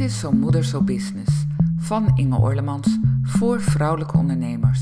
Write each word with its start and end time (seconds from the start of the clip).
Dit 0.00 0.10
is 0.10 0.18
Zo 0.18 0.32
Moeder 0.32 0.64
Zo 0.64 0.82
Business 0.82 1.46
van 1.76 2.12
Inge 2.16 2.36
Orlemans 2.36 2.98
voor 3.22 3.60
vrouwelijke 3.60 4.16
ondernemers. 4.16 4.80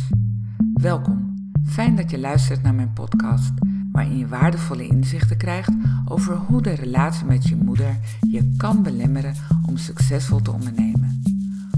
Welkom, 0.74 1.34
fijn 1.64 1.96
dat 1.96 2.10
je 2.10 2.18
luistert 2.18 2.62
naar 2.62 2.74
mijn 2.74 2.92
podcast, 2.92 3.52
waarin 3.92 4.18
je 4.18 4.28
waardevolle 4.28 4.86
inzichten 4.86 5.36
krijgt 5.36 5.72
over 6.04 6.36
hoe 6.36 6.62
de 6.62 6.70
relatie 6.70 7.24
met 7.24 7.48
je 7.48 7.56
moeder 7.56 7.98
je 8.30 8.54
kan 8.56 8.82
belemmeren 8.82 9.34
om 9.66 9.76
succesvol 9.76 10.42
te 10.42 10.52
ondernemen. 10.52 11.22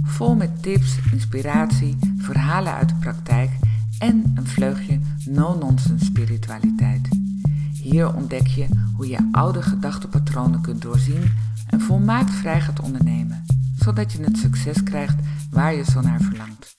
Vol 0.03 0.35
met 0.35 0.63
tips, 0.63 0.99
inspiratie, 1.13 1.99
verhalen 2.17 2.73
uit 2.73 2.89
de 2.89 2.95
praktijk 2.95 3.51
en 3.99 4.33
een 4.35 4.47
vleugje 4.47 4.99
no-nonsense 5.25 6.05
spiritualiteit. 6.05 7.09
Hier 7.83 8.15
ontdek 8.15 8.47
je 8.47 8.67
hoe 8.97 9.09
je 9.09 9.29
oude 9.33 9.63
gedachtepatronen 9.63 10.61
kunt 10.61 10.83
doorzien 10.83 11.23
en 11.81 11.87
volmaakt 11.87 12.31
vrij 12.31 12.61
gaat 12.61 12.81
ondernemen, 12.81 13.45
zodat 13.77 14.13
je 14.13 14.23
het 14.23 14.39
succes 14.39 14.83
krijgt 14.83 15.17
waar 15.51 15.75
je 15.75 15.85
zo 15.85 16.01
naar 16.01 16.21
verlangt. 16.21 16.77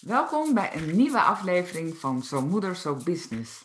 Welkom 0.00 0.54
bij 0.54 0.76
een 0.76 0.96
nieuwe 0.96 1.20
aflevering 1.20 1.96
van 1.96 2.22
Zo 2.22 2.42
Moeder, 2.42 2.76
Zo 2.76 2.96
Business. 3.04 3.64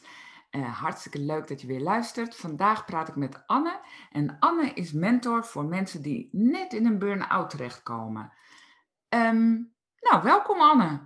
Uh, 0.52 0.80
hartstikke 0.80 1.20
leuk 1.20 1.48
dat 1.48 1.62
je 1.62 1.68
weer 1.68 1.80
luistert. 1.80 2.36
Vandaag 2.36 2.86
praat 2.86 3.08
ik 3.08 3.16
met 3.16 3.44
Anne. 3.46 3.80
En 4.12 4.38
Anne 4.40 4.74
is 4.74 4.92
mentor 4.92 5.46
voor 5.46 5.66
mensen 5.66 6.02
die 6.02 6.30
net 6.32 6.74
in 6.74 6.86
een 6.86 7.00
burn-out 7.00 7.50
terechtkomen. 7.50 8.34
Um, 9.10 9.74
nou, 10.00 10.24
welkom 10.24 10.62
Anne. 10.62 11.00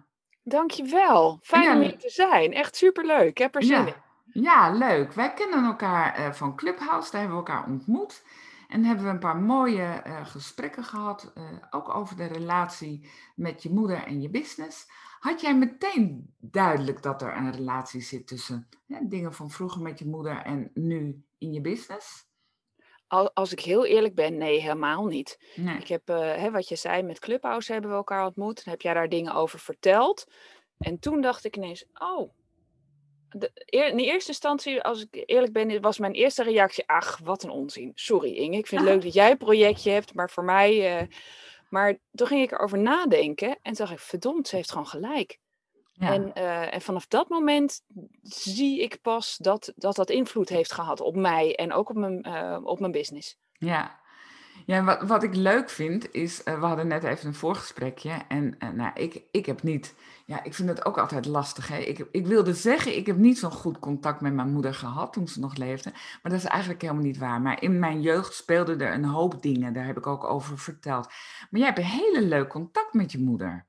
Dankjewel. 0.44 1.40
Fijn 1.41 1.64
ja, 1.64 1.76
om 1.76 1.82
hier 1.82 1.98
te 1.98 2.10
zijn. 2.10 2.54
Echt 2.54 2.76
superleuk. 2.76 3.30
Ik 3.30 3.38
heb 3.38 3.55
er 3.55 3.64
zin 3.64 3.86
ja. 3.86 3.86
in. 3.86 4.41
Ja, 4.41 4.72
leuk. 4.72 5.14
Wij 5.14 5.34
kennen 5.34 5.64
elkaar 5.64 6.20
uh, 6.20 6.32
van 6.32 6.55
Clubhouse. 6.55 7.12
Daar 7.12 7.22
hebben 7.22 7.40
we 7.40 7.46
elkaar 7.46 7.68
ontmoet. 7.68 8.24
En 8.67 8.84
hebben 8.84 9.05
we 9.05 9.12
een 9.12 9.20
paar 9.20 9.38
mooie 9.38 10.03
uh, 10.07 10.26
gesprekken 10.26 10.84
gehad, 10.84 11.31
uh, 11.38 11.44
ook 11.70 11.96
over 11.96 12.15
de 12.15 12.26
relatie 12.26 13.09
met 13.35 13.63
je 13.63 13.70
moeder 13.70 14.04
en 14.04 14.21
je 14.21 14.29
business. 14.29 14.85
Had 15.20 15.41
jij 15.41 15.57
meteen 15.57 16.34
duidelijk 16.40 17.01
dat 17.01 17.21
er 17.21 17.37
een 17.37 17.51
relatie 17.51 18.01
zit 18.01 18.27
tussen 18.27 18.70
ja, 18.85 18.99
dingen 19.04 19.34
van 19.34 19.49
vroeger 19.49 19.82
met 19.82 19.99
je 19.99 20.05
moeder 20.05 20.41
en 20.41 20.71
nu 20.74 21.26
in 21.37 21.54
je 21.54 21.62
business? 21.62 22.26
Als 23.34 23.51
ik 23.51 23.59
heel 23.59 23.85
eerlijk 23.85 24.15
ben, 24.15 24.37
nee, 24.37 24.62
helemaal 24.62 25.05
niet. 25.05 25.54
Nee. 25.55 25.77
Ik 25.77 25.87
heb, 25.87 26.09
uh, 26.09 26.18
hè, 26.18 26.52
wat 26.52 26.68
je 26.68 26.76
zei, 26.76 27.04
met 27.04 27.20
Clubhouse 27.20 27.71
hebben 27.71 27.91
we 27.91 27.98
elkaar 27.98 28.26
ontmoet. 28.26 28.63
Dan 28.63 28.74
heb 28.74 28.81
jij 28.81 28.93
daar 28.93 29.09
dingen 29.09 29.34
over 29.34 29.59
verteld. 29.59 30.31
En 30.77 30.99
toen 30.99 31.21
dacht 31.21 31.46
ik 31.46 31.55
ineens, 31.55 31.85
oh, 31.93 32.34
de, 33.30 33.52
in 33.66 33.98
eerste 33.98 34.30
instantie, 34.30 34.82
als 34.82 35.08
ik 35.10 35.24
eerlijk 35.26 35.54
ben, 35.54 35.82
was 35.82 35.98
mijn 35.98 36.14
eerste 36.14 36.44
reactie: 36.44 36.88
ach, 36.88 37.20
wat 37.24 37.44
een 37.44 37.50
onzin. 37.50 37.92
Sorry 37.96 38.36
Inge, 38.36 38.58
ik 38.58 38.68
vind 38.68 38.82
het 38.82 38.90
leuk 38.90 39.02
dat 39.04 39.14
jij 39.14 39.32
een 39.32 39.38
projectje 39.38 39.92
hebt, 39.92 40.14
maar 40.14 40.30
voor 40.30 40.44
mij. 40.44 41.02
Uh, 41.02 41.08
maar 41.70 41.98
toen 42.12 42.28
ging 42.28 42.42
ik 42.42 42.52
erover 42.52 42.78
nadenken 42.78 43.58
en 43.62 43.74
dacht 43.74 43.92
ik: 43.92 44.00
verdomd, 44.00 44.48
ze 44.48 44.55
heeft 44.55 44.72
gewoon 44.72 44.88
gelijk. 44.88 45.40
Ja. 45.92 46.14
En, 46.14 46.32
uh, 46.38 46.74
en 46.74 46.82
vanaf 46.82 47.08
dat 47.08 47.30
moment 47.30 47.82
zie 48.22 48.82
ik 48.82 49.02
pas 49.02 49.38
dat 49.38 49.74
dat, 49.76 49.96
dat 49.96 50.10
invloed 50.10 50.50
heeft 50.50 50.72
gehad 50.72 51.02
op 51.02 51.16
mij 51.16 51.55
en 51.55 51.74
ook 51.74 51.90
op 51.90 51.96
mijn, 51.96 52.28
uh, 52.28 52.60
op 52.64 52.80
mijn 52.80 52.92
business. 52.92 53.38
Ja, 53.52 54.00
ja, 54.68 54.84
wat, 54.84 55.01
wat 55.01 55.23
ik 55.23 55.35
leuk 55.35 55.70
vind 55.70 56.13
is, 56.13 56.41
uh, 56.46 56.60
we 56.60 56.65
hadden 56.65 56.87
net 56.87 57.04
even 57.04 57.27
een 57.27 57.34
voorgesprekje 57.34 58.12
en 58.27 58.55
uh, 58.60 58.70
nou, 58.70 58.91
ik, 58.93 59.21
ik 59.32 59.46
heb 59.46 59.63
niet, 59.63 59.96
ja, 60.26 60.43
ik 60.43 60.54
vind 60.54 60.70
het 60.70 60.85
ook 60.85 60.98
altijd 60.98 61.26
lastig. 61.26 61.68
Hè? 61.68 61.77
Ik, 61.77 62.07
ik 62.12 62.27
wilde 62.27 62.54
zeggen, 62.54 62.98
ik 62.98 63.05
heb 63.05 63.18
niet 63.18 63.40
zo'n 63.40 63.51
goed 63.51 63.79
contact 63.79 64.22
met 64.22 64.34
mijn 64.34 64.51
moeder 64.51 64.74
gehad 64.74 65.13
toen 65.13 65.28
ze 65.28 65.40
nog 65.40 65.56
leefde, 65.56 65.91
maar 65.91 66.31
dat 66.31 66.41
is 66.41 66.46
eigenlijk 66.46 66.81
helemaal 66.81 67.03
niet 67.03 67.18
waar. 67.18 67.41
Maar 67.41 67.62
in 67.62 67.79
mijn 67.79 68.01
jeugd 68.01 68.34
speelden 68.34 68.81
er 68.81 68.94
een 68.94 69.06
hoop 69.06 69.41
dingen, 69.41 69.74
daar 69.74 69.85
heb 69.85 69.97
ik 69.97 70.07
ook 70.07 70.24
over 70.24 70.57
verteld. 70.57 71.06
Maar 71.50 71.59
jij 71.59 71.66
hebt 71.66 71.78
een 71.78 71.85
hele 71.85 72.22
leuk 72.22 72.50
contact 72.50 72.94
met 72.94 73.12
je 73.12 73.19
moeder. 73.19 73.66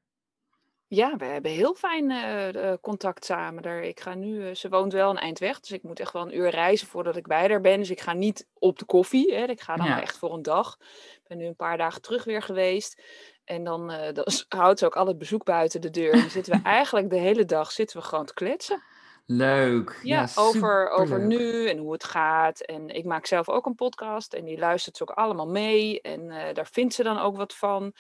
Ja, 0.91 1.17
we 1.17 1.25
hebben 1.25 1.51
heel 1.51 1.75
fijn 1.75 2.11
uh, 2.11 2.73
contact 2.81 3.25
samen. 3.25 3.63
Daar, 3.63 3.83
ik 3.83 4.01
ga 4.01 4.15
nu, 4.15 4.49
uh, 4.49 4.55
ze 4.55 4.69
woont 4.69 4.93
wel 4.93 5.11
een 5.11 5.19
eind 5.19 5.39
weg, 5.39 5.61
dus 5.61 5.71
ik 5.71 5.83
moet 5.83 6.01
echt 6.01 6.13
wel 6.13 6.23
een 6.23 6.37
uur 6.37 6.51
reizen 6.51 6.87
voordat 6.87 7.17
ik 7.17 7.27
bij 7.27 7.49
haar 7.49 7.61
ben. 7.61 7.79
Dus 7.79 7.91
ik 7.91 8.01
ga 8.01 8.13
niet 8.13 8.47
op 8.59 8.79
de 8.79 8.85
koffie, 8.85 9.35
hè. 9.35 9.45
ik 9.45 9.61
ga 9.61 9.77
dan 9.77 9.87
ja. 9.87 10.03
echt 10.03 10.19
voor 10.19 10.35
een 10.35 10.43
dag. 10.43 10.77
Ik 11.13 11.21
ben 11.27 11.39
nu 11.39 11.47
een 11.47 11.57
paar 11.57 11.77
dagen 11.77 12.03
terug 12.03 12.25
weer 12.25 12.43
geweest. 12.43 13.03
En 13.45 13.65
dan, 13.65 13.93
uh, 13.93 14.13
dan 14.13 14.27
houdt 14.61 14.79
ze 14.79 14.87
ook 14.87 14.97
al 14.97 15.07
het 15.07 15.19
bezoek 15.19 15.45
buiten 15.45 15.81
de 15.81 15.91
deur. 15.91 16.13
Dan 16.13 16.31
zitten 16.31 16.53
we 16.53 16.63
eigenlijk 16.63 17.11
de 17.11 17.19
hele 17.19 17.45
dag 17.45 17.73
zitten 17.73 17.99
we 18.01 18.05
gewoon 18.05 18.27
te 18.27 18.35
kletsen. 18.35 18.83
Leuk. 19.31 20.01
Ja, 20.03 20.21
ja 20.21 20.29
over, 20.35 20.91
over 20.91 21.27
nu 21.27 21.69
en 21.69 21.79
hoe 21.79 21.93
het 21.93 22.05
gaat. 22.05 22.61
En 22.61 22.89
ik 22.89 23.05
maak 23.05 23.27
zelf 23.27 23.49
ook 23.49 23.67
een 23.67 23.75
podcast 23.75 24.33
en 24.33 24.45
die 24.45 24.59
luistert 24.59 24.97
ze 24.97 25.03
ook 25.03 25.17
allemaal 25.17 25.49
mee. 25.49 26.01
En 26.01 26.21
uh, 26.21 26.43
daar 26.53 26.67
vindt 26.67 26.95
ze 26.95 27.03
dan 27.03 27.19
ook 27.19 27.37
wat 27.37 27.55
van. 27.55 27.93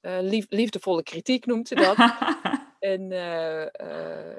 Uh, 0.00 0.16
lief, 0.20 0.46
liefdevolle 0.48 1.02
kritiek 1.02 1.46
noemt 1.46 1.68
ze 1.68 1.74
dat. 1.74 1.96
en 2.92 3.00
uh, 3.00 3.66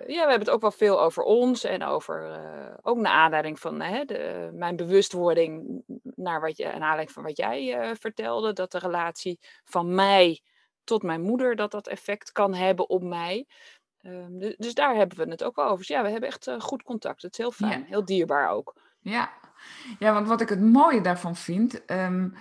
ja, 0.08 0.24
we 0.24 0.30
hebben 0.30 0.40
het 0.40 0.50
ook 0.50 0.62
wel 0.62 0.72
veel 0.72 1.02
over 1.02 1.24
ons 1.24 1.64
en 1.64 1.84
over, 1.84 2.40
ook 2.82 2.98
naar 2.98 3.14
aanleiding 3.14 3.60
van 3.60 3.80
de, 3.80 4.50
mijn 4.54 4.76
bewustwording, 4.76 5.84
naar 6.16 6.42
wat 6.42 6.58
je, 6.58 6.64
naar 6.64 6.74
aanleiding 6.74 7.12
van 7.12 7.24
wat 7.24 7.38
jij 7.38 7.96
vertelde, 8.00 8.54
dat 8.54 8.72
de 8.72 8.80
relatie 8.80 9.40
van 9.64 9.96
mij 9.96 10.42
tot 10.88 11.04
mijn 11.04 11.22
moeder, 11.22 11.56
dat 11.56 11.72
dat 11.72 11.88
effect 11.88 12.32
kan 12.32 12.54
hebben 12.54 12.90
op 12.90 13.04
mij. 13.04 13.48
Um, 14.04 14.40
dus, 14.40 14.56
dus, 14.58 14.74
daar 14.74 14.96
hebben 14.96 15.18
we 15.18 15.32
het 15.32 15.44
ook 15.44 15.56
wel 15.56 15.66
over. 15.66 15.78
Dus 15.78 15.88
ja, 15.88 16.04
we 16.04 16.10
hebben 16.10 16.30
echt 16.30 16.50
goed 16.58 16.84
contact. 16.84 17.22
Het 17.22 17.32
is 17.32 17.38
heel 17.38 17.52
fijn, 17.52 17.80
ja. 17.80 17.86
heel 17.86 18.06
dierbaar 18.06 18.50
ook. 18.50 18.76
Ja. 19.00 19.32
ja, 20.00 20.14
want 20.14 20.28
wat 20.28 20.42
ik 20.42 20.50
het 20.50 20.62
mooie 20.62 21.02
daarvan 21.02 21.36
vind, 21.36 21.92
um, 21.92 22.34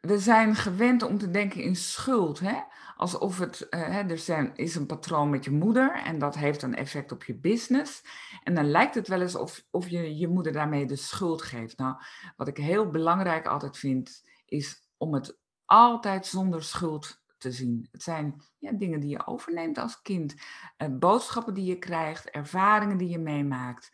we 0.00 0.18
zijn 0.18 0.54
gewend 0.54 1.02
om 1.02 1.18
te 1.18 1.30
denken 1.30 1.62
in 1.62 1.76
schuld. 1.76 2.40
Hè? 2.40 2.60
Alsof 2.96 3.38
het, 3.38 3.66
uh, 3.70 3.80
hè, 3.80 4.02
er 4.02 4.18
zijn, 4.18 4.50
is 4.54 4.74
een 4.74 4.86
patroon 4.86 5.30
met 5.30 5.44
je 5.44 5.50
moeder 5.50 6.02
en 6.04 6.18
dat 6.18 6.34
heeft 6.34 6.62
een 6.62 6.74
effect 6.74 7.12
op 7.12 7.24
je 7.24 7.34
business. 7.34 8.02
En 8.42 8.54
dan 8.54 8.70
lijkt 8.70 8.94
het 8.94 9.08
wel 9.08 9.20
eens 9.20 9.36
of, 9.36 9.64
of 9.70 9.88
je 9.88 10.16
je 10.16 10.28
moeder 10.28 10.52
daarmee 10.52 10.86
de 10.86 10.96
schuld 10.96 11.42
geeft. 11.42 11.78
Nou, 11.78 11.94
wat 12.36 12.48
ik 12.48 12.56
heel 12.56 12.90
belangrijk 12.90 13.46
altijd 13.46 13.78
vind, 13.78 14.22
is 14.46 14.88
om 14.96 15.14
het 15.14 15.38
altijd 15.64 16.26
zonder 16.26 16.62
schuld 16.62 17.21
te 17.42 17.52
zien. 17.52 17.88
Het 17.92 18.02
zijn 18.02 18.42
ja, 18.58 18.72
dingen 18.72 19.00
die 19.00 19.10
je 19.10 19.26
overneemt 19.26 19.78
als 19.78 20.02
kind, 20.02 20.34
uh, 20.78 20.88
boodschappen 20.90 21.54
die 21.54 21.64
je 21.64 21.78
krijgt, 21.78 22.30
ervaringen 22.30 22.96
die 22.96 23.08
je 23.08 23.18
meemaakt. 23.18 23.92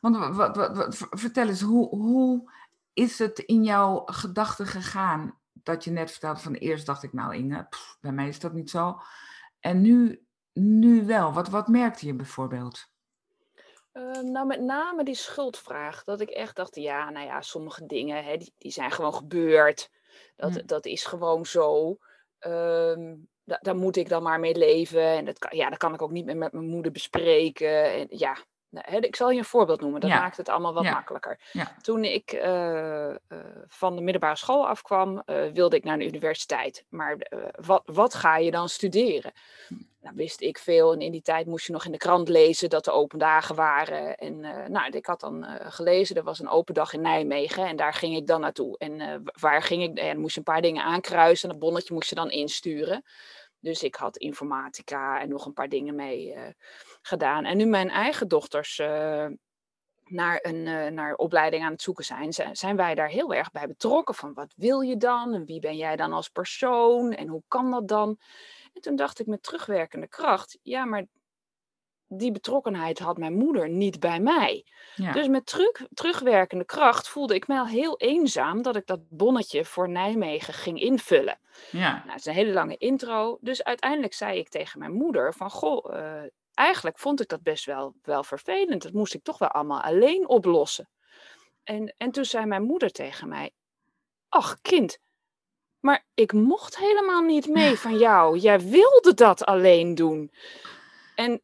Want 0.00 0.16
wat, 0.16 0.56
wat, 0.56 0.76
wat, 0.76 0.96
vertel 1.10 1.48
eens, 1.48 1.60
hoe, 1.60 1.88
hoe 1.88 2.52
is 2.92 3.18
het 3.18 3.38
in 3.38 3.64
jouw 3.64 4.02
gedachten 4.06 4.66
gegaan? 4.66 5.38
dat 5.68 5.84
je 5.84 5.90
net 5.90 6.10
vertelde 6.10 6.40
van 6.40 6.54
eerst 6.54 6.86
dacht 6.86 7.02
ik, 7.02 7.12
nou 7.12 7.34
Inge, 7.34 7.66
pff, 7.70 7.98
bij 8.00 8.12
mij 8.12 8.28
is 8.28 8.40
dat 8.40 8.52
niet 8.52 8.70
zo. 8.70 9.00
En 9.60 9.80
nu, 9.80 10.26
nu 10.52 11.06
wel. 11.06 11.32
Wat, 11.32 11.48
wat 11.48 11.68
merkte 11.68 12.06
je 12.06 12.14
bijvoorbeeld? 12.14 12.90
Uh, 13.92 14.20
nou, 14.20 14.46
met 14.46 14.60
name 14.60 15.04
die 15.04 15.14
schuldvraag. 15.14 16.04
Dat 16.04 16.20
ik 16.20 16.28
echt 16.28 16.56
dacht, 16.56 16.74
ja, 16.74 17.10
nou 17.10 17.26
ja, 17.26 17.40
sommige 17.40 17.86
dingen, 17.86 18.24
hè, 18.24 18.36
die, 18.36 18.54
die 18.58 18.72
zijn 18.72 18.90
gewoon 18.90 19.14
gebeurd. 19.14 19.90
Dat, 20.36 20.54
hm. 20.54 20.66
dat 20.66 20.86
is 20.86 21.04
gewoon 21.04 21.46
zo. 21.46 21.96
Um, 22.46 23.28
da, 23.44 23.58
daar 23.62 23.76
moet 23.76 23.96
ik 23.96 24.08
dan 24.08 24.22
maar 24.22 24.40
mee 24.40 24.56
leven. 24.56 25.02
En 25.02 25.24
dat 25.24 25.38
kan, 25.38 25.56
ja, 25.56 25.68
dat 25.68 25.78
kan 25.78 25.94
ik 25.94 26.02
ook 26.02 26.10
niet 26.10 26.24
meer 26.24 26.36
met 26.36 26.52
mijn 26.52 26.68
moeder 26.68 26.92
bespreken. 26.92 27.92
En, 27.92 28.06
ja, 28.10 28.36
ik 29.00 29.16
zal 29.16 29.30
je 29.30 29.38
een 29.38 29.44
voorbeeld 29.44 29.80
noemen, 29.80 30.00
dat 30.00 30.10
maakt 30.10 30.36
het 30.36 30.48
allemaal 30.48 30.74
wat 30.74 30.84
ja. 30.84 30.92
makkelijker. 30.92 31.40
Ja. 31.52 31.76
Toen 31.82 32.04
ik 32.04 32.32
uh, 32.32 33.08
uh, 33.28 33.38
van 33.66 33.96
de 33.96 34.02
middelbare 34.02 34.36
school 34.36 34.68
afkwam, 34.68 35.22
uh, 35.26 35.50
wilde 35.52 35.76
ik 35.76 35.84
naar 35.84 35.98
de 35.98 36.06
universiteit. 36.06 36.84
Maar 36.88 37.16
wat, 37.60 37.82
wat 37.84 38.14
ga 38.14 38.36
je 38.36 38.50
dan 38.50 38.68
studeren? 38.68 39.32
Nou, 40.08 40.20
wist 40.20 40.40
ik 40.40 40.58
veel 40.58 40.92
en 40.92 41.00
in 41.00 41.12
die 41.12 41.22
tijd 41.22 41.46
moest 41.46 41.66
je 41.66 41.72
nog 41.72 41.84
in 41.84 41.92
de 41.92 41.98
krant 41.98 42.28
lezen 42.28 42.70
dat 42.70 42.86
er 42.86 42.92
open 42.92 43.18
dagen 43.18 43.54
waren. 43.54 44.16
En 44.16 44.40
nou, 44.72 44.90
ik 44.90 45.06
had 45.06 45.20
dan 45.20 45.44
gelezen, 45.58 46.16
er 46.16 46.22
was 46.22 46.38
een 46.38 46.48
open 46.48 46.74
dag 46.74 46.92
in 46.92 47.00
Nijmegen 47.00 47.66
en 47.66 47.76
daar 47.76 47.94
ging 47.94 48.16
ik 48.16 48.26
dan 48.26 48.40
naartoe. 48.40 48.78
En 48.78 49.22
waar 49.40 49.62
ging 49.62 49.82
ik? 49.82 49.98
En 49.98 50.18
moest 50.18 50.32
je 50.32 50.38
een 50.38 50.52
paar 50.52 50.62
dingen 50.62 50.84
aankruisen 50.84 51.48
en 51.48 51.54
dat 51.54 51.64
bonnetje 51.64 51.94
moest 51.94 52.08
je 52.08 52.14
dan 52.14 52.30
insturen. 52.30 53.04
Dus 53.60 53.82
ik 53.82 53.94
had 53.94 54.16
informatica 54.16 55.20
en 55.20 55.28
nog 55.28 55.46
een 55.46 55.52
paar 55.52 55.68
dingen 55.68 55.94
mee 55.94 56.34
gedaan. 57.02 57.44
En 57.44 57.56
nu 57.56 57.66
mijn 57.66 57.90
eigen 57.90 58.28
dochters 58.28 58.78
naar 60.04 60.38
een 60.42 60.94
naar 60.94 61.14
opleiding 61.14 61.64
aan 61.64 61.72
het 61.72 61.82
zoeken 61.82 62.04
zijn, 62.04 62.32
zijn 62.52 62.76
wij 62.76 62.94
daar 62.94 63.08
heel 63.08 63.34
erg 63.34 63.50
bij 63.50 63.66
betrokken. 63.66 64.14
Van 64.14 64.34
wat 64.34 64.52
wil 64.56 64.80
je 64.80 64.96
dan? 64.96 65.34
En 65.34 65.44
wie 65.44 65.60
ben 65.60 65.76
jij 65.76 65.96
dan 65.96 66.12
als 66.12 66.28
persoon? 66.28 67.12
En 67.12 67.28
hoe 67.28 67.42
kan 67.48 67.70
dat 67.70 67.88
dan? 67.88 68.18
En 68.78 68.84
toen 68.84 68.96
dacht 68.96 69.20
ik 69.20 69.26
met 69.26 69.42
terugwerkende 69.42 70.08
kracht, 70.08 70.58
ja, 70.62 70.84
maar 70.84 71.06
die 72.06 72.32
betrokkenheid 72.32 72.98
had 72.98 73.18
mijn 73.18 73.34
moeder 73.34 73.68
niet 73.68 74.00
bij 74.00 74.20
mij. 74.20 74.66
Ja. 74.94 75.12
Dus 75.12 75.28
met 75.28 75.46
terug, 75.46 75.86
terugwerkende 75.94 76.64
kracht 76.64 77.08
voelde 77.08 77.34
ik 77.34 77.48
me 77.48 77.58
al 77.58 77.66
heel 77.66 77.96
eenzaam 77.96 78.62
dat 78.62 78.76
ik 78.76 78.86
dat 78.86 79.08
bonnetje 79.08 79.64
voor 79.64 79.88
Nijmegen 79.88 80.54
ging 80.54 80.80
invullen. 80.80 81.38
Ja. 81.70 81.92
Nou, 81.92 82.10
het 82.10 82.18
is 82.18 82.26
een 82.26 82.32
hele 82.32 82.52
lange 82.52 82.76
intro. 82.76 83.38
Dus 83.40 83.64
uiteindelijk 83.64 84.14
zei 84.14 84.38
ik 84.38 84.48
tegen 84.48 84.78
mijn 84.78 84.92
moeder 84.92 85.34
van, 85.34 85.50
goh, 85.50 85.94
uh, 85.94 86.22
eigenlijk 86.54 86.98
vond 86.98 87.20
ik 87.20 87.28
dat 87.28 87.42
best 87.42 87.64
wel, 87.64 87.94
wel 88.02 88.24
vervelend. 88.24 88.82
Dat 88.82 88.92
moest 88.92 89.14
ik 89.14 89.22
toch 89.22 89.38
wel 89.38 89.48
allemaal 89.48 89.80
alleen 89.80 90.28
oplossen. 90.28 90.88
En, 91.64 91.94
en 91.96 92.10
toen 92.10 92.24
zei 92.24 92.46
mijn 92.46 92.62
moeder 92.62 92.90
tegen 92.90 93.28
mij, 93.28 93.50
ach 94.28 94.60
kind, 94.60 94.98
maar 95.80 96.04
ik 96.14 96.32
mocht 96.32 96.78
helemaal 96.78 97.22
niet 97.22 97.48
mee 97.48 97.76
van 97.76 97.98
jou. 97.98 98.38
Jij 98.38 98.60
wilde 98.60 99.14
dat 99.14 99.44
alleen 99.44 99.94
doen. 99.94 100.32
En 101.14 101.42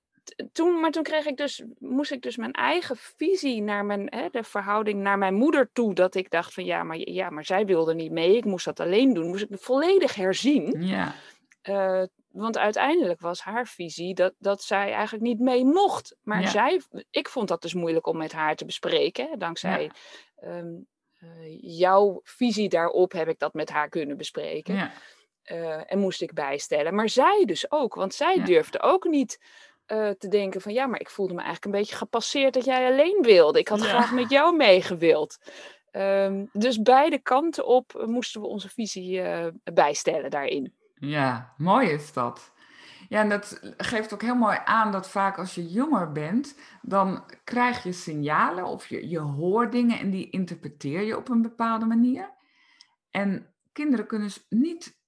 toen, 0.52 0.80
maar 0.80 0.90
toen 0.90 1.02
kreeg 1.02 1.26
ik 1.26 1.36
dus, 1.36 1.64
moest 1.78 2.10
ik 2.10 2.22
dus 2.22 2.36
mijn 2.36 2.52
eigen 2.52 2.96
visie 2.96 3.62
naar 3.62 3.84
mijn, 3.84 4.06
hè, 4.14 4.28
de 4.30 4.44
verhouding 4.44 5.00
naar 5.02 5.18
mijn 5.18 5.34
moeder 5.34 5.70
toe. 5.72 5.94
Dat 5.94 6.14
ik 6.14 6.30
dacht 6.30 6.54
van 6.54 6.64
ja 6.64 6.82
maar, 6.82 6.96
ja, 6.98 7.30
maar 7.30 7.44
zij 7.44 7.66
wilde 7.66 7.94
niet 7.94 8.12
mee. 8.12 8.36
Ik 8.36 8.44
moest 8.44 8.64
dat 8.64 8.80
alleen 8.80 9.14
doen. 9.14 9.26
Moest 9.28 9.42
ik 9.42 9.58
volledig 9.58 10.14
herzien. 10.14 10.86
Ja. 10.86 11.14
Uh, 11.62 12.02
want 12.28 12.58
uiteindelijk 12.58 13.20
was 13.20 13.40
haar 13.40 13.66
visie 13.66 14.14
dat, 14.14 14.34
dat 14.38 14.62
zij 14.62 14.92
eigenlijk 14.92 15.24
niet 15.24 15.40
mee 15.40 15.64
mocht. 15.64 16.16
Maar 16.22 16.48
zij, 16.48 16.80
ik 17.10 17.28
vond 17.28 17.48
dat 17.48 17.62
dus 17.62 17.74
moeilijk 17.74 18.06
om 18.06 18.16
met 18.16 18.32
haar 18.32 18.56
te 18.56 18.64
bespreken. 18.64 19.38
Dankzij 19.38 19.90
ehm, 20.36 20.56
eh, 20.56 20.62
jouw 21.60 22.20
visie 22.22 22.68
daarop 22.68 23.12
heb 23.12 23.28
ik 23.28 23.38
dat 23.38 23.54
met 23.54 23.70
haar 23.70 23.88
kunnen 23.88 24.16
bespreken. 24.16 24.74
Ja. 24.74 24.92
Uh, 25.52 25.92
en 25.92 25.98
moest 25.98 26.22
ik 26.22 26.32
bijstellen. 26.32 26.94
Maar 26.94 27.08
zij 27.08 27.42
dus 27.46 27.70
ook, 27.70 27.94
want 27.94 28.14
zij 28.14 28.44
durfde 28.44 28.80
ook 28.82 29.04
niet 29.04 29.40
uh, 29.86 30.10
te 30.10 30.28
denken 30.28 30.60
van 30.60 30.72
ja, 30.72 30.86
maar 30.86 31.00
ik 31.00 31.10
voelde 31.10 31.34
me 31.34 31.42
eigenlijk 31.42 31.74
een 31.74 31.80
beetje 31.80 31.96
gepasseerd 31.96 32.54
dat 32.54 32.64
jij 32.64 32.86
alleen 32.86 33.18
wilde. 33.22 33.58
Ik 33.58 33.68
had 33.68 33.80
graag 33.80 34.12
met 34.12 34.30
jou 34.30 34.56
meegewild. 34.56 35.38
Um, 35.92 36.48
dus 36.52 36.82
beide 36.82 37.18
kanten 37.18 37.66
op 37.66 38.04
moesten 38.06 38.40
we 38.40 38.46
onze 38.46 38.68
visie 38.68 39.22
bijstellen 39.64 40.30
daarin. 40.30 40.74
Ja, 40.94 41.54
mooi 41.56 41.88
is 41.88 42.12
dat. 42.12 42.52
Ja, 43.08 43.20
en 43.20 43.28
dat 43.28 43.74
geeft 43.76 44.14
ook 44.14 44.22
heel 44.22 44.34
mooi 44.34 44.58
aan 44.64 44.92
dat 44.92 45.08
vaak 45.08 45.38
als 45.38 45.54
je 45.54 45.68
jonger 45.68 46.12
bent, 46.12 46.58
dan 46.82 47.24
krijg 47.44 47.82
je 47.82 47.92
signalen 47.92 48.64
of 48.64 48.86
je, 48.86 49.08
je 49.08 49.18
hoort 49.18 49.72
dingen 49.72 49.98
en 49.98 50.10
die 50.10 50.30
interpreteer 50.30 51.02
je 51.02 51.16
op 51.16 51.28
een 51.28 51.42
bepaalde 51.42 51.86
manier. 51.86 52.32
En 53.10 53.54
kinderen 53.72 54.06
kunnen 54.06 54.28
dus 54.28 54.46
niet 54.48 55.02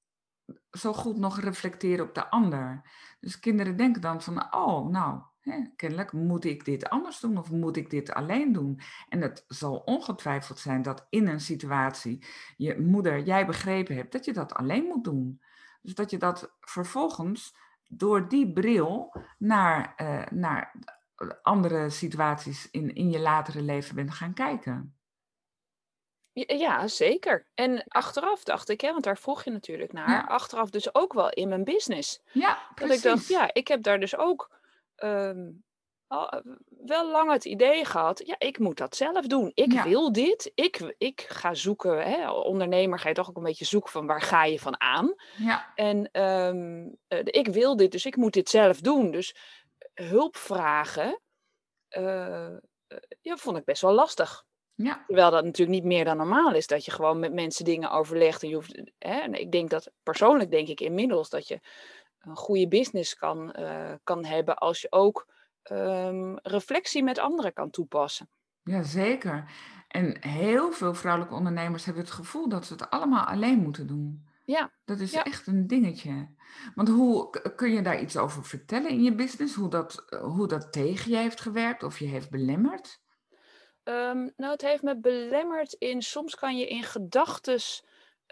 zo 0.70 0.92
goed 0.92 1.16
nog 1.16 1.40
reflecteren 1.40 2.04
op 2.04 2.14
de 2.14 2.30
ander. 2.30 2.90
Dus 3.20 3.40
kinderen 3.40 3.76
denken 3.76 4.00
dan 4.00 4.22
van, 4.22 4.54
oh, 4.54 4.88
nou, 4.88 5.20
hè, 5.40 5.64
kennelijk 5.76 6.12
moet 6.12 6.44
ik 6.44 6.64
dit 6.64 6.88
anders 6.88 7.20
doen 7.20 7.38
of 7.38 7.50
moet 7.50 7.76
ik 7.76 7.90
dit 7.90 8.12
alleen 8.12 8.52
doen. 8.52 8.80
En 9.08 9.20
het 9.20 9.44
zal 9.48 9.76
ongetwijfeld 9.76 10.58
zijn 10.58 10.82
dat 10.82 11.06
in 11.10 11.28
een 11.28 11.40
situatie 11.40 12.26
je 12.56 12.80
moeder, 12.80 13.22
jij 13.22 13.46
begrepen 13.46 13.96
hebt 13.96 14.12
dat 14.12 14.24
je 14.24 14.32
dat 14.32 14.54
alleen 14.54 14.84
moet 14.84 15.04
doen. 15.04 15.40
Dus 15.82 15.94
dat 15.94 16.10
je 16.10 16.18
dat 16.18 16.56
vervolgens 16.60 17.56
door 17.88 18.28
die 18.28 18.52
bril 18.52 19.14
naar, 19.38 19.94
uh, 19.96 20.26
naar 20.30 20.74
andere 21.42 21.90
situaties 21.90 22.70
in, 22.70 22.94
in 22.94 23.10
je 23.10 23.18
latere 23.18 23.62
leven 23.62 23.94
bent 23.94 24.14
gaan 24.14 24.34
kijken. 24.34 24.96
Ja, 26.44 26.88
zeker. 26.88 27.46
En 27.54 27.84
achteraf 27.88 28.44
dacht 28.44 28.68
ik, 28.68 28.80
hè, 28.80 28.92
want 28.92 29.04
daar 29.04 29.18
vroeg 29.18 29.44
je 29.44 29.50
natuurlijk 29.50 29.92
naar, 29.92 30.26
achteraf 30.26 30.70
dus 30.70 30.94
ook 30.94 31.12
wel 31.12 31.30
in 31.30 31.48
mijn 31.48 31.64
business. 31.64 32.20
Ja, 32.32 32.58
precies. 32.74 33.02
Dat 33.02 33.12
ik 33.12 33.18
dacht, 33.18 33.28
ja, 33.28 33.54
ik 33.54 33.68
heb 33.68 33.82
daar 33.82 34.00
dus 34.00 34.16
ook 34.16 34.50
um, 34.96 35.64
al, 36.06 36.42
wel 36.86 37.10
lang 37.10 37.32
het 37.32 37.44
idee 37.44 37.84
gehad, 37.84 38.22
ja, 38.26 38.34
ik 38.38 38.58
moet 38.58 38.76
dat 38.76 38.96
zelf 38.96 39.26
doen. 39.26 39.50
Ik 39.54 39.80
wil 39.82 40.12
dit. 40.12 40.52
Ik, 40.54 40.94
ik 40.98 41.20
ga 41.28 41.54
zoeken, 41.54 42.10
hè, 42.10 42.30
ondernemer 42.30 42.98
ga 42.98 43.08
je 43.08 43.14
toch 43.14 43.28
ook 43.28 43.36
een 43.36 43.42
beetje 43.42 43.64
zoeken 43.64 43.90
van 43.90 44.06
waar 44.06 44.22
ga 44.22 44.44
je 44.44 44.60
van 44.60 44.80
aan. 44.80 45.14
Ja. 45.36 45.72
En 45.74 46.22
um, 46.22 46.96
ik 47.24 47.48
wil 47.48 47.76
dit, 47.76 47.92
dus 47.92 48.06
ik 48.06 48.16
moet 48.16 48.32
dit 48.32 48.48
zelf 48.48 48.80
doen. 48.80 49.10
Dus 49.10 49.36
eh, 49.94 50.08
hulp 50.08 50.36
vragen, 50.36 51.20
uh, 51.90 52.56
ja, 53.20 53.36
vond 53.36 53.56
ik 53.56 53.64
best 53.64 53.82
wel 53.82 53.92
lastig. 53.92 54.44
Ja. 54.74 55.04
Terwijl 55.06 55.30
dat 55.30 55.44
natuurlijk 55.44 55.78
niet 55.78 55.92
meer 55.92 56.04
dan 56.04 56.16
normaal 56.16 56.54
is, 56.54 56.66
dat 56.66 56.84
je 56.84 56.90
gewoon 56.90 57.18
met 57.18 57.32
mensen 57.32 57.64
dingen 57.64 57.90
overlegt. 57.90 58.42
En 58.42 58.48
je 58.48 58.54
hoeft, 58.54 58.82
hè, 58.98 59.20
en 59.20 59.34
ik 59.34 59.52
denk 59.52 59.70
dat, 59.70 59.90
persoonlijk 60.02 60.50
denk 60.50 60.68
ik 60.68 60.80
inmiddels, 60.80 61.28
dat 61.28 61.48
je 61.48 61.60
een 62.18 62.36
goede 62.36 62.68
business 62.68 63.14
kan, 63.14 63.54
uh, 63.58 63.92
kan 64.04 64.24
hebben 64.24 64.56
als 64.56 64.80
je 64.80 64.86
ook 64.90 65.26
um, 65.72 66.38
reflectie 66.42 67.02
met 67.02 67.18
anderen 67.18 67.52
kan 67.52 67.70
toepassen. 67.70 68.28
Jazeker. 68.62 69.50
En 69.88 70.16
heel 70.20 70.72
veel 70.72 70.94
vrouwelijke 70.94 71.36
ondernemers 71.36 71.84
hebben 71.84 72.02
het 72.02 72.12
gevoel 72.12 72.48
dat 72.48 72.66
ze 72.66 72.72
het 72.72 72.90
allemaal 72.90 73.24
alleen 73.24 73.58
moeten 73.58 73.86
doen. 73.86 74.26
Ja. 74.44 74.72
Dat 74.84 75.00
is 75.00 75.12
echt 75.12 75.46
een 75.46 75.66
dingetje. 75.66 76.28
Want 76.74 76.88
hoe 76.88 77.30
kun 77.56 77.70
je 77.70 77.82
daar 77.82 78.00
iets 78.00 78.16
over 78.16 78.44
vertellen 78.44 78.90
in 78.90 79.02
je 79.02 79.14
business? 79.14 79.54
Hoe 79.54 79.68
dat, 79.68 80.04
hoe 80.20 80.48
dat 80.48 80.72
tegen 80.72 81.10
je 81.10 81.16
heeft 81.16 81.40
gewerkt 81.40 81.82
of 81.82 81.98
je 81.98 82.06
heeft 82.06 82.30
belemmerd? 82.30 83.00
Um, 83.84 84.32
nou, 84.36 84.52
het 84.52 84.62
heeft 84.62 84.82
me 84.82 85.00
belemmerd 85.00 85.72
in. 85.72 86.02
Soms 86.02 86.34
kan 86.34 86.56
je 86.58 86.66
in 86.66 86.82
gedachten 86.82 87.60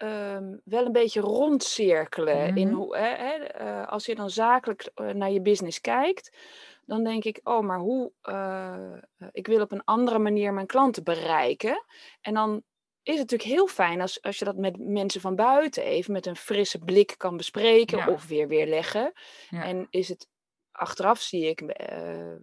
um, 0.02 0.60
wel 0.64 0.86
een 0.86 0.92
beetje 0.92 1.20
rondcirkelen. 1.20 2.50
Mm. 2.50 2.56
In 2.56 2.68
mhm. 2.68 2.76
hoe, 2.76 2.96
hè, 2.96 3.14
hè, 3.14 3.62
uh, 3.62 3.86
als 3.86 4.06
je 4.06 4.14
dan 4.14 4.30
zakelijk 4.30 4.90
uh, 4.96 5.10
naar 5.10 5.30
je 5.30 5.42
business 5.42 5.80
kijkt, 5.80 6.36
dan 6.86 7.04
denk 7.04 7.24
ik, 7.24 7.40
oh, 7.42 7.60
maar 7.60 7.78
hoe, 7.78 8.12
uh, 8.22 8.96
ik 9.32 9.46
wil 9.46 9.60
op 9.60 9.72
een 9.72 9.84
andere 9.84 10.18
manier 10.18 10.52
mijn 10.52 10.66
klanten 10.66 11.04
bereiken. 11.04 11.84
En 12.20 12.34
dan 12.34 12.62
is 13.02 13.18
het 13.18 13.30
natuurlijk 13.30 13.50
heel 13.50 13.66
fijn 13.66 14.00
als, 14.00 14.22
als 14.22 14.38
je 14.38 14.44
dat 14.44 14.56
met 14.56 14.78
mensen 14.78 15.20
van 15.20 15.36
buiten 15.36 15.82
even 15.82 16.12
met 16.12 16.26
een 16.26 16.36
frisse 16.36 16.78
blik 16.78 17.14
kan 17.16 17.36
bespreken 17.36 18.08
of 18.08 18.26
weer 18.26 18.48
weerleggen. 18.48 19.12
Ja. 19.50 19.64
En 19.64 19.86
is 19.90 20.08
het 20.08 20.28
achteraf, 20.70 21.20
zie 21.20 21.48
ik, 21.48 21.60
uh, 21.60 22.34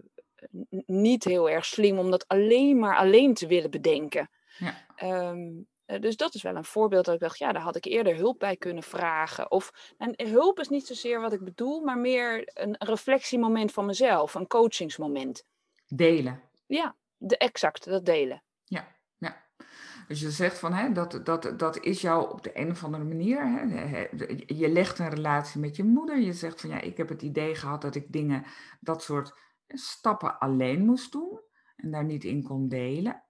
niet 0.86 1.24
heel 1.24 1.50
erg 1.50 1.66
slim 1.66 2.00
om 2.00 2.12
dat 2.12 2.28
alleen 2.28 2.80
maar 2.80 2.96
alleen 2.98 3.34
te 3.34 3.48
willen 3.48 3.72
bedenken. 3.72 4.30
Ja. 4.58 5.30
Um, 5.30 5.58
eh, 5.58 5.71
dus 6.00 6.18
dat 6.18 6.34
is 6.34 6.42
wel 6.42 6.56
een 6.56 6.64
voorbeeld 6.64 7.06
dat 7.06 7.14
ik 7.14 7.20
dacht, 7.20 7.38
ja, 7.38 7.52
daar 7.52 7.62
had 7.62 7.76
ik 7.76 7.86
eerder 7.86 8.16
hulp 8.16 8.40
bij 8.40 8.56
kunnen 8.56 8.84
vragen. 8.84 9.52
Of 9.52 9.94
en 9.98 10.14
hulp 10.28 10.60
is 10.60 10.70
niet 10.70 10.88
zozeer 10.88 11.22
wat 11.22 11.34
ik 11.34 11.44
bedoel, 11.44 11.82
maar 11.82 11.98
meer 11.98 12.52
een 12.54 12.76
reflectiemoment 12.80 13.72
van 13.72 13.86
mezelf, 13.86 14.34
een 14.34 14.48
coachingsmoment. 14.48 15.44
Delen. 15.88 16.42
Ja, 16.66 16.96
de, 17.18 17.38
exact, 17.38 17.86
dat 17.86 18.06
delen. 18.06 18.44
Ja, 18.64 18.88
ja. 19.18 19.50
Dus 20.08 20.20
je 20.20 20.32
zegt 20.32 20.60
van, 20.60 20.74
hè, 20.74 20.92
dat, 20.92 21.20
dat, 21.24 21.54
dat 21.58 21.84
is 21.84 22.02
jou 22.02 22.32
op 22.32 22.44
de 22.44 22.58
een 22.60 22.72
of 22.72 22.84
andere 22.84 23.04
manier. 23.04 23.48
Hè, 23.48 24.08
je 24.46 24.70
legt 24.70 25.00
een 25.00 25.10
relatie 25.10 25.60
met 25.60 25.76
je 25.76 25.84
moeder. 25.84 26.20
Je 26.20 26.34
zegt 26.34 26.62
van, 26.62 26.70
ja, 26.70 26.82
ik 26.82 26.98
heb 26.98 27.10
het 27.10 27.22
idee 27.22 27.56
gehad 27.56 27.82
dat 27.82 27.96
ik 27.96 28.12
dingen, 28.12 28.46
dat 28.80 29.04
soort 29.04 29.34
stappen 29.68 30.40
alleen 30.40 30.86
moest 30.86 31.12
doen. 31.12 31.40
En 31.76 31.92
daar 31.92 32.06
niet 32.06 32.24
in 32.24 32.44
kon 32.44 32.68
delen. 32.68 33.24